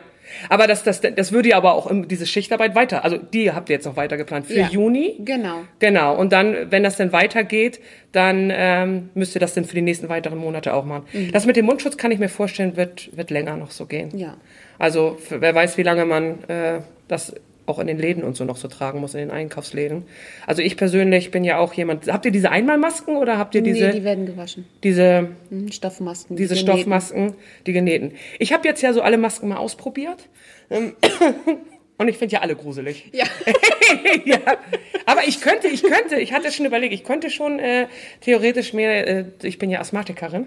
Aber 0.50 0.68
das, 0.68 0.84
das, 0.84 1.02
das 1.02 1.32
würde 1.32 1.50
ja 1.50 1.58
aber 1.58 1.74
auch 1.74 1.90
diese 2.06 2.26
Schichtarbeit 2.26 2.76
weiter, 2.76 3.04
also 3.06 3.18
die 3.18 3.52
habt 3.54 3.70
ihr 3.70 3.76
jetzt 3.76 3.86
noch 3.86 3.96
weiter 3.96 4.18
geplant 4.18 4.46
für 4.48 4.56
Ja. 4.56 4.68
Juni. 4.68 5.16
Genau. 5.20 5.62
Genau. 5.80 6.16
Und 6.16 6.34
dann, 6.34 6.70
wenn 6.70 6.84
das 6.84 6.98
dann 6.98 7.12
weitergeht, 7.12 7.80
dann 8.12 8.52
ähm, 8.54 9.10
müsst 9.14 9.36
ihr 9.36 9.40
das 9.40 9.54
dann 9.54 9.66
für 9.66 9.76
die 9.76 9.82
nächsten 9.82 10.10
weiteren 10.10 10.38
Monate 10.38 10.74
auch 10.74 10.86
machen. 10.86 11.06
Das 11.32 11.46
mit 11.46 11.56
dem 11.56 11.66
Mundschutz 11.66 11.98
kann 11.98 12.12
ich 12.12 12.20
mir 12.20 12.30
vorstellen, 12.30 12.76
wird, 12.76 13.16
wird 13.16 13.32
länger 13.32 13.56
noch 13.58 13.72
so 13.72 13.86
gehen. 13.86 14.16
Ja. 14.18 14.36
Also 14.78 15.18
wer 15.30 15.56
weiß, 15.56 15.78
wie 15.78 15.84
lange 15.84 16.06
man 16.06 16.44
äh, 16.50 16.82
das 17.08 17.34
auch 17.68 17.80
in 17.80 17.88
den 17.88 17.98
Läden 18.00 18.24
und 18.24 18.36
so 18.36 18.46
noch 18.46 18.58
so 18.58 18.68
tragen 18.68 19.00
muss, 19.00 19.14
in 19.14 19.20
den 19.20 19.32
Einkaufsläden. 19.32 20.06
Also 20.46 20.62
ich 20.62 20.78
persönlich 20.78 21.32
bin 21.32 21.44
ja 21.44 21.58
auch 21.58 21.74
jemand. 21.74 22.12
Habt 22.12 22.26
ihr 22.26 22.32
diese 22.32 22.50
Einmalmasken 22.50 23.18
oder 23.18 23.38
habt 23.38 23.54
ihr 23.56 23.62
diese, 23.62 23.88
nee, 23.88 23.92
die 23.92 24.04
werden 24.04 24.26
gewaschen. 24.26 24.66
diese 24.84 25.30
Mhm, 25.50 25.72
Stoffmasken. 25.72 26.36
diese 26.36 26.56
genähten. 26.56 26.72
Stoffmasken, 26.74 27.34
die 27.66 27.74
genähten. 27.74 28.14
Ich 28.40 28.54
habe 28.54 28.68
jetzt 28.68 28.82
ja 28.82 28.94
so 28.94 29.02
alle 29.02 29.18
Masken 29.18 29.50
mal 29.50 29.58
ausprobiert. 29.58 30.28
Ähm, 30.70 30.94
Und 32.00 32.10
ich 32.10 32.18
finde 32.20 32.34
ja 32.34 32.42
alle 32.42 32.56
gruselig. 32.56 33.10
Ja. 33.12 33.26
ja. 34.26 34.38
Aber 35.08 35.28
ich 35.28 35.42
könnte, 35.42 35.68
ich 35.68 35.82
könnte, 35.82 36.18
ich 36.18 36.32
hatte 36.32 36.52
schon 36.52 36.68
überlegt, 36.68 36.94
ich 36.94 37.04
könnte 37.04 37.32
schon 37.32 37.58
äh, 37.58 37.88
theoretisch 38.22 38.72
mehr, 38.74 39.08
äh, 39.08 39.26
ich 39.42 39.58
bin 39.58 39.72
ja 39.72 39.80
Asthmatikerin 39.80 40.46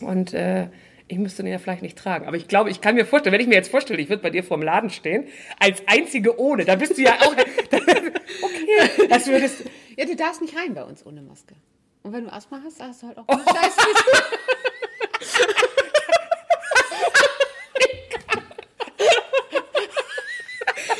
und 0.00 0.34
äh, 0.34 0.68
ich 1.08 1.18
müsste 1.18 1.42
den 1.42 1.50
ja 1.52 1.58
vielleicht 1.58 1.82
nicht 1.82 1.98
tragen. 1.98 2.26
Aber 2.26 2.36
ich 2.36 2.48
glaube, 2.48 2.70
ich 2.70 2.80
kann 2.80 2.94
mir 2.94 3.06
vorstellen, 3.06 3.32
wenn 3.32 3.40
ich 3.40 3.46
mir 3.46 3.54
jetzt 3.54 3.70
vorstelle, 3.70 4.00
ich 4.00 4.08
würde 4.10 4.22
bei 4.22 4.30
dir 4.30 4.44
vor 4.44 4.58
dem 4.58 4.62
Laden 4.62 4.90
stehen, 4.90 5.26
als 5.58 5.82
einzige 5.86 6.38
ohne, 6.38 6.64
da 6.64 6.76
bist 6.76 6.96
du 6.98 7.02
ja 7.02 7.14
auch, 7.22 7.32
okay, 8.42 9.08
das 9.08 9.26
würdest, 9.26 9.64
Ja, 9.96 10.04
du 10.04 10.14
darfst 10.14 10.42
nicht 10.42 10.54
rein 10.56 10.74
bei 10.74 10.84
uns 10.84 11.04
ohne 11.04 11.22
Maske. 11.22 11.54
Und 12.02 12.12
wenn 12.12 12.24
du 12.24 12.32
Asthma 12.32 12.60
hast, 12.64 12.80
hast 12.80 13.02
du 13.02 13.06
halt 13.08 13.18
auch 13.18 13.26
eine 13.28 13.42
Scheiße. 13.42 13.80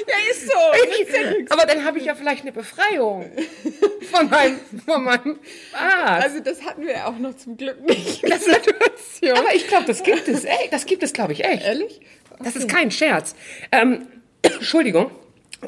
ja, 0.06 0.30
ist 0.30 0.46
so. 0.46 1.52
aber 1.54 1.66
dann 1.66 1.84
habe 1.84 1.98
ich 1.98 2.04
ja 2.04 2.14
vielleicht 2.14 2.42
eine 2.42 2.52
Befreiung 2.52 3.30
von 4.10 4.28
meinem, 4.30 4.58
von 4.84 5.04
meinem 5.04 5.38
Arzt. 5.72 6.24
Also 6.24 6.40
das 6.40 6.62
hatten 6.64 6.86
wir 6.86 7.06
auch 7.06 7.18
noch 7.18 7.36
zum 7.36 7.56
Glück 7.56 7.80
nicht 7.82 8.22
in 8.22 8.30
der 8.30 8.38
Situation. 8.38 9.38
Aber 9.38 9.54
ich 9.54 9.66
glaube, 9.68 9.84
das 9.86 10.02
gibt 10.02 10.28
es, 10.28 10.44
ey, 10.44 10.68
das 10.70 10.86
gibt 10.86 11.02
es, 11.02 11.12
glaube 11.12 11.32
ich, 11.32 11.44
echt. 11.44 11.64
Ehrlich? 11.64 12.00
Das 12.42 12.56
ist 12.56 12.68
kein 12.68 12.90
Scherz. 12.90 13.34
Ähm, 13.72 14.06
Entschuldigung. 14.42 15.10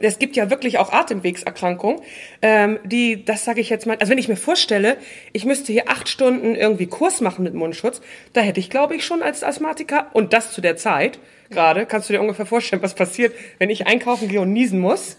Es 0.01 0.21
gibt 0.21 0.37
ja 0.37 0.51
wirklich 0.51 0.79
auch 0.79 0.93
Atemwegserkrankungen, 0.93 2.01
ähm, 2.43 2.79
die, 2.85 3.25
das 3.25 3.45
sage 3.45 3.61
ich 3.61 3.71
jetzt 3.71 3.89
mal, 3.89 3.97
also 3.97 4.13
wenn 4.13 4.19
ich 4.19 4.29
mir 4.29 4.37
vorstelle, 4.37 4.97
ich 5.33 5.45
müsste 5.45 5.73
hier 5.73 5.89
acht 5.89 6.09
Stunden 6.09 6.55
irgendwie 6.55 6.87
Kurs 6.87 7.21
machen 7.21 7.43
mit 7.43 7.55
Mundschutz, 7.55 8.01
da 8.33 8.41
hätte 8.41 8.61
ich, 8.61 8.71
glaube 8.71 8.95
ich, 8.95 9.05
schon 9.05 9.21
als 9.21 9.43
Asthmatiker, 9.43 10.07
und 10.13 10.33
das 10.33 10.53
zu 10.53 10.61
der 10.61 10.77
Zeit, 10.77 11.19
gerade, 11.51 11.87
kannst 11.87 12.09
du 12.09 12.13
dir 12.13 12.21
ungefähr 12.21 12.47
vorstellen, 12.47 12.83
was 12.83 12.95
passiert, 12.95 13.35
wenn 13.59 13.69
ich 13.69 13.89
einkaufen 13.89 14.29
gehe 14.29 14.41
und 14.41 14.53
niesen 14.53 14.79
muss. 14.79 15.17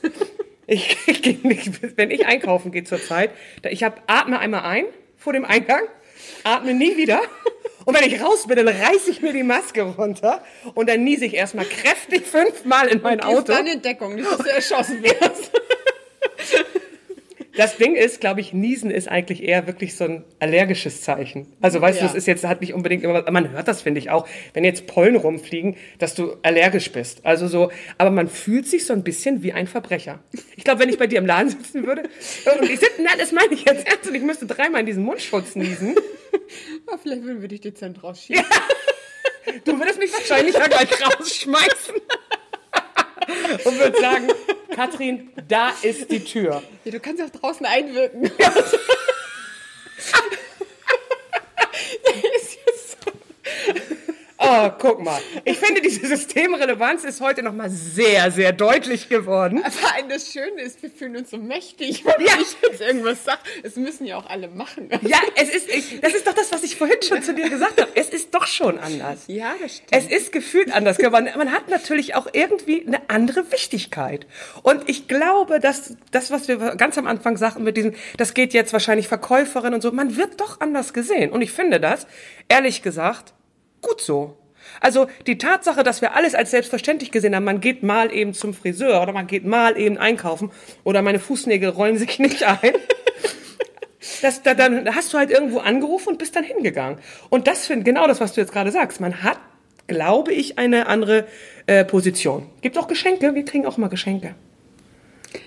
Ich, 0.72 0.98
ich 1.06 1.22
gehe 1.22 1.38
nicht, 1.44 1.98
wenn 1.98 2.12
ich 2.12 2.26
einkaufen 2.26 2.72
gehe 2.72 2.84
zur 2.84 3.04
Zeit, 3.04 3.32
da, 3.62 3.70
ich 3.70 3.84
hab, 3.84 4.02
atme 4.08 4.40
einmal 4.40 4.62
ein 4.62 4.86
vor 5.18 5.34
dem 5.34 5.46
Eingang, 5.46 5.84
atme 6.44 6.74
nie 6.74 6.98
wieder. 6.98 7.22
Und 7.86 8.00
wenn 8.00 8.10
ich 8.10 8.22
raus 8.22 8.48
bin, 8.48 8.56
dann 8.58 8.68
reiße 8.68 9.10
ich 9.10 9.22
mir 9.22 9.34
die 9.34 9.42
Maske 9.42 9.82
runter 9.82 10.44
und 10.76 10.88
dann 10.88 11.04
niese 11.04 11.26
ich 11.26 11.34
erstmal 11.34 11.66
kräftig 11.66 12.28
fünfmal 12.28 12.88
in 12.90 13.02
mein 13.02 13.18
Ist 13.18 13.26
Auto. 13.26 13.54
dann 13.54 13.66
in 13.66 13.82
Deckung, 13.82 14.14
nicht, 14.14 14.30
dass 14.30 14.38
du 14.38 14.50
erschossen 14.50 15.02
wirst. 15.02 15.52
Das 17.58 17.76
Ding 17.78 17.96
ist, 17.96 18.22
glaube 18.22 18.40
ich, 18.40 18.54
Niesen 18.54 18.92
ist 18.92 19.08
eigentlich 19.10 19.44
eher 19.44 19.68
wirklich 19.68 19.96
so 19.96 20.06
ein 20.06 20.24
allergisches 20.40 21.02
Zeichen. 21.02 21.48
Also 21.62 21.82
weißt 21.82 22.00
du, 22.00 22.04
Ja. 22.06 22.08
das 22.08 22.16
ist 22.16 22.26
jetzt, 22.28 22.46
hat 22.46 22.62
nicht 22.62 22.74
unbedingt 22.74 23.04
immer, 23.04 23.30
man 23.30 23.52
hört 23.52 23.68
das, 23.68 23.82
finde 23.82 24.00
ich 24.00 24.10
auch, 24.10 24.28
wenn 24.54 24.64
jetzt 24.64 24.88
Pollen 24.88 25.16
rumfliegen, 25.18 25.76
dass 26.00 26.16
du 26.16 26.38
allergisch 26.44 26.92
bist. 26.92 27.26
Also 27.26 27.48
so, 27.48 27.72
aber 27.98 28.10
man 28.10 28.30
fühlt 28.30 28.68
sich 28.68 28.86
so 28.86 28.94
ein 28.94 29.04
bisschen 29.04 29.44
wie 29.44 29.52
ein 29.54 29.68
Verbrecher. 29.68 30.20
Ich 30.56 30.64
glaube, 30.64 30.80
wenn 30.80 30.90
ich 30.90 30.98
bei 30.98 31.08
dir 31.08 31.20
im 31.20 31.26
Laden 31.26 31.50
sitzen 31.50 31.86
würde 31.86 32.04
und 32.04 32.70
ich 32.70 32.80
sitze, 32.80 33.02
nein, 33.02 33.16
das 33.20 33.32
meine 33.34 33.54
ich 33.54 33.66
jetzt 33.66 33.86
ernst 33.88 34.08
und 34.08 34.16
ich 34.16 34.22
müsste 34.24 34.46
dreimal 34.46 34.80
in 34.80 34.86
diesen 34.86 35.04
Mundschutz 35.04 35.56
niesen, 35.56 35.96
Ja, 36.90 36.98
vielleicht 36.98 37.24
würden 37.24 37.42
wir 37.42 37.50
dich 37.50 37.62
dezent 37.62 38.02
rausschieben. 38.04 38.44
du 39.66 39.78
würdest 39.78 40.00
mich 40.00 40.14
wahrscheinlich 40.14 40.54
ja 40.56 40.68
gleich 40.68 40.90
rausschmeißen. 41.06 41.96
Und 43.66 43.80
würde 43.80 44.00
sagen, 44.00 44.28
Katrin, 44.76 45.30
da 45.48 45.72
ist 45.82 46.10
die 46.12 46.24
Tür. 46.24 46.64
Ja, 46.86 46.92
du 46.92 47.00
kannst 47.00 47.22
auch 47.22 47.30
draußen 47.30 47.66
einwirken. 47.66 48.24
ist 52.36 52.58
ja 52.66 52.74
so. 52.76 53.12
Oh, 54.44 54.70
guck 54.80 55.04
mal. 55.04 55.20
Ich 55.46 55.60
finde, 55.60 55.82
diese 55.82 56.08
Systemrelevanz 56.08 57.04
ist 57.04 57.22
heute 57.22 57.44
nochmal 57.44 57.70
sehr, 57.70 58.32
sehr 58.32 58.52
deutlich 58.54 59.08
geworden. 59.08 59.62
Vor 59.70 59.94
allem 59.94 60.10
das 60.10 60.32
Schöne 60.32 60.62
ist, 60.62 60.82
wir 60.82 60.90
fühlen 60.90 61.16
uns 61.18 61.30
so 61.30 61.38
mächtig, 61.38 62.04
wenn 62.06 62.26
Ja. 62.26 62.34
ich 62.42 62.56
jetzt 62.68 62.82
irgendwas 62.82 63.24
sage. 63.24 63.40
Es 63.62 63.76
müssen 63.76 64.06
ja 64.06 64.18
auch 64.18 64.28
alle 64.28 64.48
machen. 64.48 64.90
Ja, 65.04 65.20
es 65.36 65.50
ist, 65.54 65.70
ich, 65.70 66.02
das 66.02 66.14
ist 66.14 66.26
doch 66.26 66.34
das, 66.34 66.52
was 66.52 66.64
ich 66.64 66.76
vorhin 66.76 66.98
schon 67.08 67.22
zu 67.22 67.36
dir 67.36 67.50
gesagt 67.50 67.80
habe. 67.80 67.92
Es 67.94 68.10
ist 68.10 68.34
doch 68.34 68.48
schon 68.48 68.80
anders. 68.80 69.26
Ja, 69.28 69.54
das 69.62 69.76
stimmt. 69.78 69.90
Es 69.92 70.08
ist 70.08 70.32
gefühlt 70.32 70.74
anders 70.74 70.98
geworden. 70.98 71.30
Man 71.38 71.52
hat 71.52 71.70
natürlich 71.70 72.16
auch 72.16 72.28
irgendwie 72.34 72.86
eine 72.88 73.10
andere 73.10 73.52
Wichtigkeit. 73.52 74.26
Und 74.64 74.90
ich 74.90 75.08
glaube, 75.08 75.60
dass 75.60 75.96
das, 76.12 76.32
was 76.32 76.48
wir 76.48 76.58
ganz 76.78 76.98
am 76.98 77.06
Anfang 77.06 77.38
sagten 77.38 77.64
mit 77.64 77.78
diesem, 77.78 77.94
das 78.18 78.34
geht 78.34 78.54
jetzt 78.54 78.74
wahrscheinlich 78.74 79.08
Verkäuferin 79.08 79.74
und 79.76 79.82
so, 79.82 79.92
man 79.92 80.18
wird 80.18 80.42
doch 80.42 80.60
anders 80.62 80.94
gesehen. 80.94 81.32
Und 81.32 81.42
ich 81.42 81.52
finde 81.52 81.80
das, 81.80 82.08
ehrlich 82.50 82.82
gesagt, 82.82 83.34
gut 83.82 84.02
so. 84.02 84.38
Also 84.80 85.08
die 85.28 85.38
Tatsache, 85.38 85.84
dass 85.84 86.02
wir 86.02 86.16
alles 86.16 86.36
als 86.36 86.52
selbstverständlich 86.52 87.12
gesehen 87.12 87.36
haben, 87.36 87.44
man 87.44 87.62
geht 87.62 87.84
mal 87.84 88.14
eben 88.14 88.34
zum 88.34 88.54
Friseur 88.54 89.02
oder 89.02 89.12
man 89.12 89.28
geht 89.28 89.46
mal 89.46 89.78
eben 89.78 89.98
einkaufen 89.98 90.52
oder 90.84 91.02
meine 91.02 91.20
Fußnägel 91.20 91.70
rollen 91.70 91.98
sich 91.98 92.20
nicht 92.20 92.44
ein. 92.48 92.74
Das, 94.22 94.44
da, 94.44 94.54
dann 94.54 94.96
hast 94.96 95.14
du 95.14 95.18
halt 95.18 95.32
irgendwo 95.32 95.60
angerufen 95.60 96.10
und 96.10 96.18
bist 96.18 96.36
dann 96.36 96.44
hingegangen. 96.44 97.00
Und 97.30 97.48
das 97.48 97.68
finde 97.68 97.84
genau 97.84 98.08
das, 98.08 98.20
was 98.20 98.34
du 98.34 98.42
jetzt 98.42 98.52
gerade 98.52 98.72
sagst. 98.72 99.00
Man 99.00 99.24
hat, 99.24 99.38
glaube 99.88 100.32
ich, 100.34 100.58
eine 100.58 100.88
andere 100.88 101.26
äh, 101.66 101.84
Position. 101.86 102.50
Gibt 102.62 102.78
auch 102.78 102.88
Geschenke. 102.88 103.34
Wir 103.34 103.46
kriegen 103.46 103.66
auch 103.66 103.78
mal 103.78 103.90
Geschenke. 103.90 104.36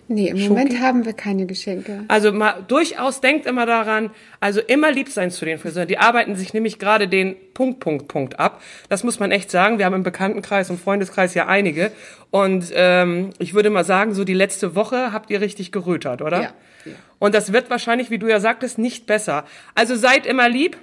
Nee, 0.09 0.29
im 0.29 0.49
Moment 0.49 0.81
haben 0.81 1.05
wir 1.05 1.13
keine 1.13 1.47
Geschenke. 1.47 2.05
Also 2.09 2.33
mal 2.33 2.65
durchaus 2.67 3.21
denkt 3.21 3.47
immer 3.47 3.67
daran, 3.67 4.11
also 4.41 4.61
immer 4.61 4.93
lieb 4.93 5.09
sein 5.09 5.31
zu 5.31 5.45
den 5.45 5.59
Friseuren. 5.59 5.89
Die 5.89 5.99
arbeiten 5.99 6.37
sich 6.37 6.55
nämlich 6.55 6.79
gerade 6.79 7.09
den 7.09 7.37
Punkt, 7.55 7.81
Punkt, 7.81 8.09
Punkt 8.09 8.39
ab. 8.39 8.63
Das 8.89 9.05
muss 9.05 9.21
man 9.21 9.31
echt 9.31 9.51
sagen. 9.51 9.79
Wir 9.79 9.87
haben 9.87 9.95
im 9.95 10.03
Bekanntenkreis 10.03 10.71
und 10.71 10.81
Freundeskreis 10.81 11.35
ja 11.35 11.47
einige. 11.47 11.93
Und 12.31 12.73
ähm, 12.75 13.31
ich 13.39 13.55
würde 13.55 13.71
mal 13.71 13.85
sagen, 13.85 14.15
so 14.15 14.25
die 14.25 14.35
letzte 14.35 14.75
Woche 14.75 15.13
habt 15.13 15.31
ihr 15.31 15.41
richtig 15.41 15.73
gerötert, 15.73 16.23
oder? 16.23 16.43
Ja, 16.43 16.53
ja. 16.85 16.93
Und 17.19 17.35
das 17.35 17.53
wird 17.53 17.71
wahrscheinlich, 17.71 18.11
wie 18.11 18.19
du 18.19 18.29
ja 18.29 18.41
sagtest, 18.41 18.79
nicht 18.79 19.07
besser. 19.07 19.45
Also 19.75 19.95
seid 19.97 20.27
immer 20.27 20.49
lieb. 20.49 20.77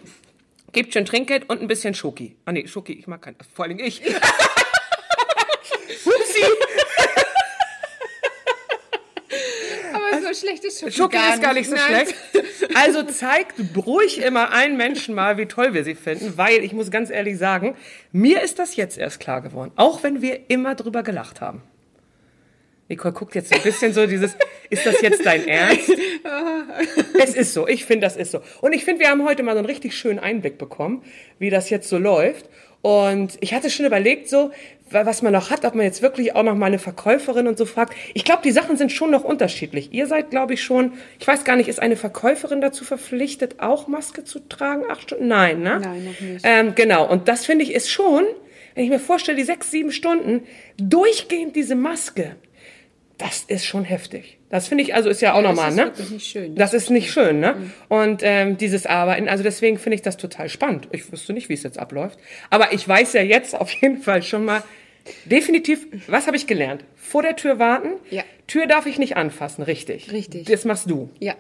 Gebt 0.72 0.94
schön 0.94 1.04
Trinkgeld 1.04 1.50
und 1.50 1.62
ein 1.62 1.68
bisschen 1.68 1.94
Schoki. 1.94 2.36
Ah 2.46 2.54
nee, 2.54 2.66
Schoki, 2.66 2.94
ich 2.94 3.06
mag 3.06 3.22
keinen. 3.22 3.36
Vor 3.54 3.66
allem 3.66 3.78
ich. 3.80 4.02
Hupsi. 6.06 6.44
Aber 9.94 10.21
so 10.34 10.46
schlecht 10.46 10.64
ist 10.64 10.80
Schoki, 10.80 10.94
Schoki 10.94 11.18
ist 11.18 11.42
gar 11.42 11.54
nicht 11.54 11.70
so 11.70 11.76
Nein. 11.76 11.86
schlecht. 11.86 12.16
Also 12.74 13.04
zeigt 13.04 13.56
ruhig 13.76 14.22
immer 14.22 14.54
allen 14.54 14.78
Menschen 14.78 15.14
mal, 15.14 15.38
wie 15.38 15.46
toll 15.46 15.74
wir 15.74 15.84
sie 15.84 15.96
finden, 15.96 16.38
weil 16.38 16.64
ich 16.64 16.74
muss 16.74 16.90
ganz 16.90 17.10
ehrlich 17.10 17.38
sagen, 17.38 17.76
mir 18.12 18.42
ist 18.42 18.60
das 18.60 18.76
jetzt 18.76 18.98
erst 18.98 19.20
klar 19.20 19.42
geworden, 19.42 19.72
auch 19.76 20.04
wenn 20.04 20.22
wir 20.22 20.50
immer 20.50 20.76
drüber 20.76 21.04
gelacht 21.04 21.42
haben. 21.42 21.64
Nicole 22.88 23.14
guckt 23.14 23.36
jetzt 23.36 23.50
so 23.50 23.56
ein 23.56 23.64
bisschen 23.64 23.94
so 23.94 24.06
dieses, 24.06 24.36
ist 24.70 24.86
das 24.86 25.02
jetzt 25.02 25.26
dein 25.26 25.48
Ernst? 25.48 25.92
Es 27.20 27.36
ist 27.36 27.54
so, 27.54 27.68
ich 27.68 27.86
finde, 27.86 28.06
das 28.06 28.16
ist 28.16 28.32
so. 28.32 28.42
Und 28.62 28.74
ich 28.74 28.84
finde, 28.84 29.02
wir 29.02 29.10
haben 29.10 29.24
heute 29.26 29.44
mal 29.44 29.54
so 29.54 29.60
einen 29.60 29.68
richtig 29.68 29.96
schönen 29.96 30.20
Einblick 30.20 30.58
bekommen, 30.58 31.04
wie 31.40 31.50
das 31.50 31.70
jetzt 31.70 31.88
so 31.88 31.98
läuft. 31.98 32.50
Und 32.82 33.38
ich 33.42 33.54
hatte 33.54 33.70
schon 33.70 33.86
überlegt, 33.86 34.28
so, 34.28 34.52
wa- 34.90 35.06
was 35.06 35.22
man 35.22 35.34
noch 35.34 35.52
hat, 35.52 35.64
ob 35.66 35.76
man 35.76 35.86
jetzt 35.86 36.02
wirklich 36.02 36.36
auch 36.36 36.44
noch 36.44 36.56
mal 36.56 36.66
eine 36.66 36.80
Verkäuferin 36.80 37.48
und 37.48 37.58
so 37.58 37.66
fragt. 37.66 37.94
Ich 38.14 38.24
glaube, 38.26 38.42
die 38.44 38.52
Sachen 38.52 38.76
sind 38.78 38.92
schon 38.92 39.12
noch 39.12 39.24
unterschiedlich. 39.24 39.94
Ihr 39.94 40.08
seid, 40.08 40.32
glaube 40.32 40.56
ich, 40.56 40.64
schon, 40.64 40.94
ich 41.20 41.28
weiß 41.28 41.44
gar 41.44 41.56
nicht, 41.56 41.70
ist 41.70 41.80
eine 41.80 41.96
Verkäuferin 41.96 42.60
dazu 42.62 42.84
verpflichtet, 42.84 43.60
auch 43.60 43.88
Maske 43.88 44.24
zu 44.24 44.40
tragen? 44.50 44.84
Acht 44.90 45.04
Stunden? 45.04 45.28
Nein, 45.28 45.62
ne? 45.62 45.80
Nein, 45.80 46.06
noch 46.06 46.20
nicht. 46.20 46.44
Ähm, 46.44 46.74
genau, 46.76 47.08
und 47.08 47.28
das 47.28 47.46
finde 47.46 47.64
ich 47.64 47.72
ist 47.74 47.90
schon, 47.92 48.24
wenn 48.74 48.84
ich 48.86 48.90
mir 48.90 49.00
vorstelle, 49.00 49.38
die 49.38 49.44
sechs, 49.44 49.70
sieben 49.70 49.92
Stunden 49.92 50.44
durchgehend 50.78 51.56
diese 51.56 51.76
Maske, 51.76 52.36
das 53.22 53.44
ist 53.44 53.66
schon 53.66 53.84
heftig. 53.84 54.40
Das 54.50 54.68
finde 54.68 54.84
ich, 54.84 54.96
also 54.96 55.10
ist 55.10 55.22
ja 55.22 55.34
auch 55.34 55.44
normal, 55.44 55.70
ist 55.70 55.76
ne? 55.76 55.86
wirklich 55.86 56.10
nicht 56.10 56.28
schön. 56.28 56.56
Das 56.56 56.74
ist 56.74 56.90
nicht 56.90 57.12
schön, 57.12 57.40
ne? 57.40 57.56
Und 57.88 58.22
ähm, 58.24 58.58
dieses 58.58 58.88
Arbeiten, 58.88 59.30
also 59.30 59.44
deswegen 59.44 59.78
finde 59.78 59.96
ich 59.96 60.02
das 60.02 60.18
total 60.18 60.50
spannend. 60.50 60.88
Ich 60.92 61.12
wüsste 61.12 61.32
nicht, 61.32 61.48
wie 61.48 61.54
es 61.54 61.62
jetzt 61.62 61.78
abläuft. 61.78 62.18
Aber 62.50 62.74
ich 62.74 62.88
weiß 62.88 63.14
ja 63.14 63.22
jetzt 63.22 63.54
auf 63.54 63.70
jeden 63.70 64.02
Fall 64.02 64.24
schon 64.24 64.44
mal 64.44 64.64
definitiv, 65.26 65.86
was 66.08 66.26
habe 66.26 66.36
ich 66.36 66.48
gelernt? 66.48 66.84
Vor 66.96 67.22
der 67.22 67.36
Tür 67.36 67.60
warten. 67.60 67.90
Ja. 68.10 68.24
Tür 68.48 68.66
darf 68.66 68.88
ich 68.88 68.98
nicht 68.98 69.18
anfassen, 69.18 69.62
richtig. 69.62 70.12
Richtig. 70.12 70.48
Das 70.48 70.66
machst 70.66 70.90
du. 70.90 71.12
Ja. 71.20 71.36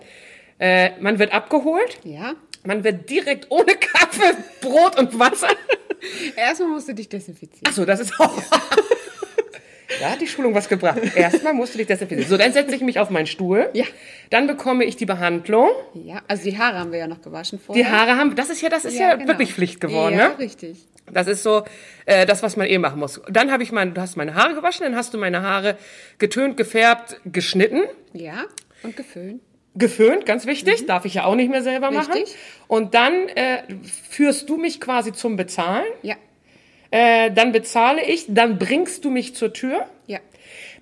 Äh, 0.60 0.91
man 1.00 1.17
wird 1.17 1.34
abgeholt. 1.34 1.98
Ja. 2.04 2.36
Man 2.63 2.84
wird 2.84 3.10
direkt 3.10 3.50
ohne 3.50 3.74
Kaffee, 3.74 4.38
Brot 4.62 5.00
und 5.00 5.17
Wasser. 5.17 5.50
Erstmal 6.36 6.70
musst 6.70 6.89
du 6.89 6.94
dich 6.94 7.10
desinfizieren. 7.10 7.63
Ach 7.67 7.74
so, 7.74 7.86
das 7.86 8.02
ist 8.02 8.20
auch. 8.20 8.38
Da 10.02 10.12
hat 10.12 10.22
die 10.22 10.28
Schulung 10.28 10.54
was 10.56 10.68
gebracht. 10.68 11.00
Erstmal 11.16 11.54
musst 11.54 11.74
du 11.74 11.78
dich 11.78 11.88
desinfizieren. 11.88 12.30
So, 12.30 12.38
dann 12.38 12.52
setze 12.52 12.76
ich 12.76 12.82
mich 12.82 13.00
auf 13.00 13.10
meinen 13.10 13.28
Stuhl. 13.28 13.70
Ja. 13.74 13.86
Dann 14.30 14.48
bekomme 14.48 14.84
ich 14.84 14.96
die 14.96 15.06
Behandlung. 15.06 15.70
Ja, 15.94 16.22
also 16.28 16.44
die 16.44 16.58
Haare 16.58 16.80
haben 16.80 16.92
wir 16.92 17.00
ja 17.00 17.08
noch 17.08 17.22
gewaschen 17.22 17.60
vorher. 17.60 17.84
Die 17.84 17.90
Haare 17.90 18.18
haben, 18.18 18.36
das 18.36 18.50
ist 18.50 18.62
ja, 18.62 18.70
das 18.70 18.86
ist 18.86 18.98
ja, 18.98 19.16
genau. 19.16 19.28
wirklich 19.30 19.54
Pflicht 19.54 19.80
geworden, 19.80 20.18
Ja, 20.18 20.30
ne? 20.30 20.40
richtig. 20.40 20.78
Das 21.12 21.28
ist 21.28 21.44
so 21.44 21.64
äh, 22.06 22.26
das, 22.26 22.42
was 22.44 22.58
man 22.58 22.68
eh 22.68 22.78
machen 22.78 23.00
muss. 23.00 23.22
Dann 23.30 23.52
habe 23.52 23.64
ich 23.64 23.72
meine, 23.72 23.92
du 23.92 24.02
hast 24.02 24.16
meine 24.18 24.34
Haare 24.36 24.56
gewaschen, 24.56 24.84
dann 24.86 24.96
hast 24.96 25.14
du 25.14 25.18
meine 25.18 25.42
Haare 25.42 25.78
getönt, 26.20 26.58
gefärbt, 26.58 27.20
geschnitten, 27.26 27.82
Ja, 28.14 28.46
und 28.84 28.96
geföhnt. 28.96 29.42
geföhnt, 29.76 30.26
ganz 30.26 30.46
wichtig, 30.46 30.86
darf 30.86 31.06
ich 31.06 31.16
ja 31.16 31.26
auch 31.26 31.36
nicht 31.36 31.50
mehr 31.52 31.64
selber 31.64 31.92
machen. 31.92 32.12
Mhm. 32.12 32.18
Richtig. 32.18 32.36
Und 32.68 32.94
dann 32.94 33.28
äh, 33.30 33.64
führst 34.10 34.50
du 34.50 34.58
mich 34.58 34.80
quasi 34.80 35.12
zum 35.12 35.36
Bezahlen. 35.36 35.86
Ja, 36.02 36.16
Äh, 36.92 37.32
dann 37.32 37.52
bezahle 37.52 38.04
ich, 38.04 38.26
dann 38.28 38.58
bringst 38.60 39.04
du 39.06 39.10
mich 39.10 39.34
zur 39.36 39.54
Tür. 39.54 39.86
ja, 40.08 40.20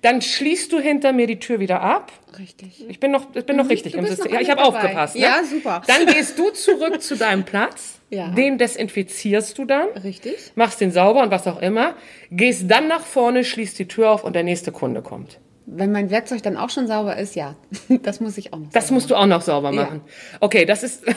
Dann 0.02 0.20
schließt 0.22 0.72
du 0.72 0.78
hinter 0.80 1.12
mir 1.12 1.26
die 1.26 1.38
Tür 1.38 1.60
wieder 1.60 1.80
ab. 1.80 2.10
richtig. 2.38 2.84
Ich 2.88 2.98
bin 3.00 3.10
noch, 3.12 3.26
ich 3.34 3.44
bin 3.46 3.56
noch 3.56 3.68
richtig 3.68 3.92
du 3.92 3.98
im 3.98 4.06
System. 4.06 4.32
Ja, 4.32 4.40
ich 4.40 4.50
habe 4.50 4.62
aufgepasst. 4.64 5.14
Ne? 5.14 5.22
Ja, 5.22 5.42
super. 5.44 5.82
Dann 5.86 6.06
gehst 6.06 6.38
du 6.38 6.50
zurück 6.50 7.00
zu 7.00 7.16
deinem 7.16 7.44
Platz. 7.44 7.96
Ja. 8.12 8.26
Den 8.30 8.58
desinfizierst 8.58 9.56
du 9.56 9.64
dann. 9.64 9.86
Richtig. 10.02 10.34
Machst 10.56 10.80
den 10.80 10.90
sauber 10.90 11.22
und 11.22 11.30
was 11.30 11.46
auch 11.46 11.62
immer. 11.62 11.94
Gehst 12.32 12.68
dann 12.68 12.88
nach 12.88 13.04
vorne, 13.06 13.44
schließt 13.44 13.78
die 13.78 13.86
Tür 13.86 14.10
auf 14.10 14.24
und 14.24 14.32
der 14.34 14.42
nächste 14.42 14.72
Kunde 14.72 15.00
kommt. 15.00 15.38
Wenn 15.66 15.92
mein 15.92 16.10
Werkzeug 16.10 16.42
dann 16.42 16.56
auch 16.56 16.70
schon 16.70 16.88
sauber 16.88 17.16
ist, 17.16 17.36
ja, 17.36 17.54
das 18.02 18.18
muss 18.18 18.36
ich 18.36 18.52
auch 18.52 18.58
noch. 18.58 18.70
Das 18.72 18.90
musst 18.90 19.10
du 19.10 19.14
auch 19.14 19.26
noch 19.26 19.42
sauber 19.42 19.70
Ja. 19.72 19.82
machen. 19.84 20.00
Okay, 20.40 20.64
das 20.64 20.82
ist. 20.82 21.04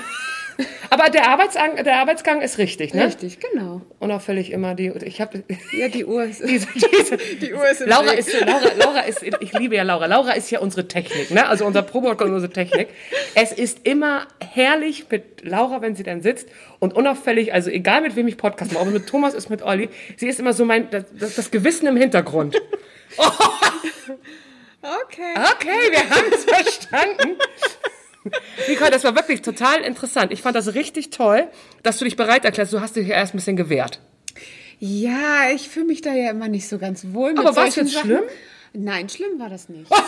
Aber 0.90 1.10
der, 1.10 1.28
Arbeitsgang, 1.30 1.84
der 1.84 1.98
Arbeitsgang 1.98 2.42
ist 2.42 2.58
richtig, 2.58 2.94
ne? 2.94 3.06
Richtig, 3.08 3.40
genau. 3.40 3.82
Unauffällig 4.00 4.52
immer 4.52 4.76
die. 4.76 4.90
Ich 5.06 5.22
habe 5.22 5.44
Ja, 5.78 5.88
die 5.88 6.06
Uhr 6.06 6.24
ist. 6.24 6.44
diese, 6.48 6.68
diese, 6.74 7.18
Die 7.42 7.54
Uhr 7.54 7.68
ist 7.68 7.82
Laura 7.86 8.12
Dreh. 8.12 8.20
ist, 8.20 8.34
Laura, 8.40 8.72
Laura 8.78 9.00
ist, 9.02 9.24
ich 9.24 9.54
liebe 9.54 9.76
ja 9.76 9.84
Laura. 9.84 10.06
Laura 10.06 10.32
ist 10.32 10.52
ja 10.52 10.60
unsere 10.60 10.88
Technik, 10.88 11.32
ne? 11.32 11.48
Also 11.48 11.66
unser 11.66 11.82
Probework 11.82 12.22
und 12.22 12.34
unsere 12.34 12.52
Technik. 12.52 12.90
Es 13.36 13.52
ist 13.52 13.80
immer 13.86 14.28
herrlich 14.40 15.06
mit 15.10 15.44
Laura, 15.44 15.82
wenn 15.82 15.96
sie 15.96 16.04
dann 16.04 16.22
sitzt 16.22 16.48
und 16.80 16.96
unauffällig, 16.96 17.54
also 17.54 17.70
egal 17.70 18.02
mit 18.02 18.16
wem 18.16 18.28
ich 18.28 18.38
Podcast 18.38 18.72
mache, 18.74 18.82
ob 18.82 18.88
es 18.88 18.94
mit 18.94 19.08
Thomas 19.08 19.34
ist, 19.34 19.50
mit 19.50 19.62
Olli, 19.64 19.90
sie 20.18 20.28
ist 20.28 20.40
immer 20.40 20.54
so 20.54 20.66
mein, 20.66 20.90
das, 20.92 21.06
das, 21.18 21.36
das 21.36 21.52
Gewissen 21.52 21.88
im 21.88 21.98
Hintergrund. 21.98 22.56
Okay. 24.82 25.34
Okay, 25.36 25.92
wir 25.92 26.10
haben 26.10 26.34
es 26.34 26.44
verstanden. 26.44 27.38
Nicole, 28.68 28.92
das 28.92 29.04
war 29.04 29.16
wirklich 29.16 29.42
total 29.42 29.82
interessant. 29.82 30.32
Ich 30.32 30.42
fand 30.42 30.56
das 30.56 30.74
richtig 30.74 31.10
toll, 31.10 31.48
dass 31.84 31.98
du 31.98 32.06
dich 32.06 32.16
bereit 32.16 32.46
erklärst. 32.46 32.74
Du 32.74 32.80
hast 32.82 32.96
dich 32.96 33.08
ja 33.08 33.16
erst 33.16 33.34
ein 33.34 33.38
bisschen 33.38 33.56
gewehrt. 33.56 34.00
Ja, 34.80 35.50
ich 35.54 35.70
fühle 35.70 35.86
mich 35.86 36.02
da 36.02 36.14
ja 36.14 36.32
immer 36.32 36.48
nicht 36.48 36.68
so 36.68 36.78
ganz 36.78 37.06
wohl. 37.12 37.32
Mit 37.32 37.40
Aber 37.40 37.56
war's 37.56 37.76
solchen 37.76 37.88
jetzt 37.88 37.94
Sachen. 37.96 38.10
schlimm? 38.10 38.24
Nein, 38.74 39.08
schlimm 39.10 39.40
war 39.40 39.50
das 39.50 39.70
nicht. 39.70 39.88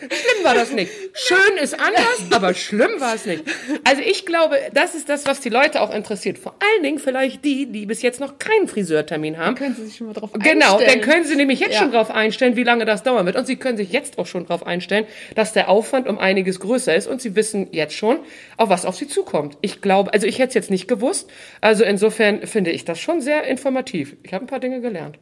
Schlimm 0.00 0.44
war 0.44 0.54
das 0.54 0.70
nicht. 0.72 0.90
Schön 1.16 1.56
ist 1.62 1.78
anders, 1.78 2.24
aber 2.32 2.54
schlimm 2.54 3.00
war 3.00 3.14
es 3.14 3.24
nicht. 3.24 3.44
Also 3.84 4.02
ich 4.02 4.26
glaube, 4.26 4.56
das 4.72 4.96
ist 4.96 5.08
das, 5.08 5.26
was 5.26 5.40
die 5.40 5.48
Leute 5.48 5.80
auch 5.80 5.94
interessiert. 5.94 6.38
Vor 6.38 6.56
allen 6.58 6.82
Dingen 6.82 6.98
vielleicht 6.98 7.44
die, 7.44 7.66
die 7.66 7.86
bis 7.86 8.02
jetzt 8.02 8.18
noch 8.18 8.38
keinen 8.40 8.66
Friseurtermin 8.66 9.38
haben. 9.38 9.54
Können 9.54 9.76
Sie 9.76 9.86
sich 9.86 9.96
schon 9.96 10.08
mal 10.08 10.12
drauf 10.14 10.30
Genau, 10.32 10.76
einstellen. 10.76 11.00
dann 11.00 11.08
können 11.08 11.24
Sie 11.24 11.36
nämlich 11.36 11.60
jetzt 11.60 11.74
Ja. 11.74 11.78
schon 11.78 11.92
drauf 11.92 12.10
einstellen, 12.10 12.56
wie 12.56 12.64
lange 12.64 12.84
das 12.84 13.04
dauern 13.04 13.26
wird. 13.26 13.36
Und 13.36 13.46
Sie 13.46 13.54
können 13.54 13.76
sich 13.76 13.92
jetzt 13.92 14.18
auch 14.18 14.26
schon 14.26 14.44
drauf 14.46 14.66
einstellen, 14.66 15.06
dass 15.36 15.52
der 15.52 15.68
Aufwand 15.68 16.08
um 16.08 16.18
einiges 16.18 16.58
größer 16.58 16.92
ist. 16.96 17.06
Und 17.06 17.22
Sie 17.22 17.36
wissen 17.36 17.68
jetzt 17.70 17.94
schon, 17.94 18.18
auf 18.56 18.68
was 18.68 18.84
auf 18.84 18.96
Sie 18.96 19.06
zukommt. 19.06 19.56
Ich 19.60 19.80
glaube, 19.80 20.12
also 20.12 20.26
ich 20.26 20.40
hätte 20.40 20.48
es 20.48 20.54
jetzt 20.54 20.70
nicht 20.72 20.88
gewusst. 20.88 21.30
Also 21.60 21.84
insofern 21.84 22.44
finde 22.46 22.72
ich 22.72 22.84
das 22.84 22.98
schon 22.98 23.20
sehr 23.20 23.44
informativ. 23.44 24.16
Ich 24.24 24.34
habe 24.34 24.44
ein 24.44 24.48
paar 24.48 24.58
Dinge 24.60 24.80
gelernt. 24.80 25.16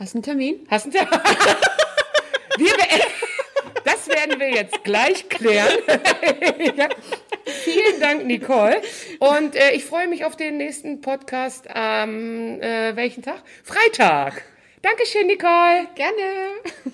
Hast 0.00 0.14
du 0.14 0.18
einen 0.18 0.22
Termin? 0.22 0.66
Hast 0.70 0.86
du 0.86 0.92
wir, 0.92 1.04
be- 1.04 2.68
Das 3.90 4.06
werden 4.06 4.38
wir 4.38 4.50
jetzt 4.50 4.84
gleich 4.84 5.30
klären. 5.30 5.72
ja. 6.76 6.88
Vielen 7.46 8.00
Dank, 8.00 8.26
Nicole. 8.26 8.82
Und 9.18 9.56
äh, 9.56 9.72
ich 9.72 9.86
freue 9.86 10.06
mich 10.08 10.26
auf 10.26 10.36
den 10.36 10.58
nächsten 10.58 11.00
Podcast 11.00 11.70
am 11.74 12.60
äh, 12.60 12.94
welchen 12.96 13.22
Tag? 13.22 13.42
Freitag. 13.64 14.44
Dankeschön, 14.82 15.26
Nicole. 15.26 15.88
Gerne. 15.94 16.92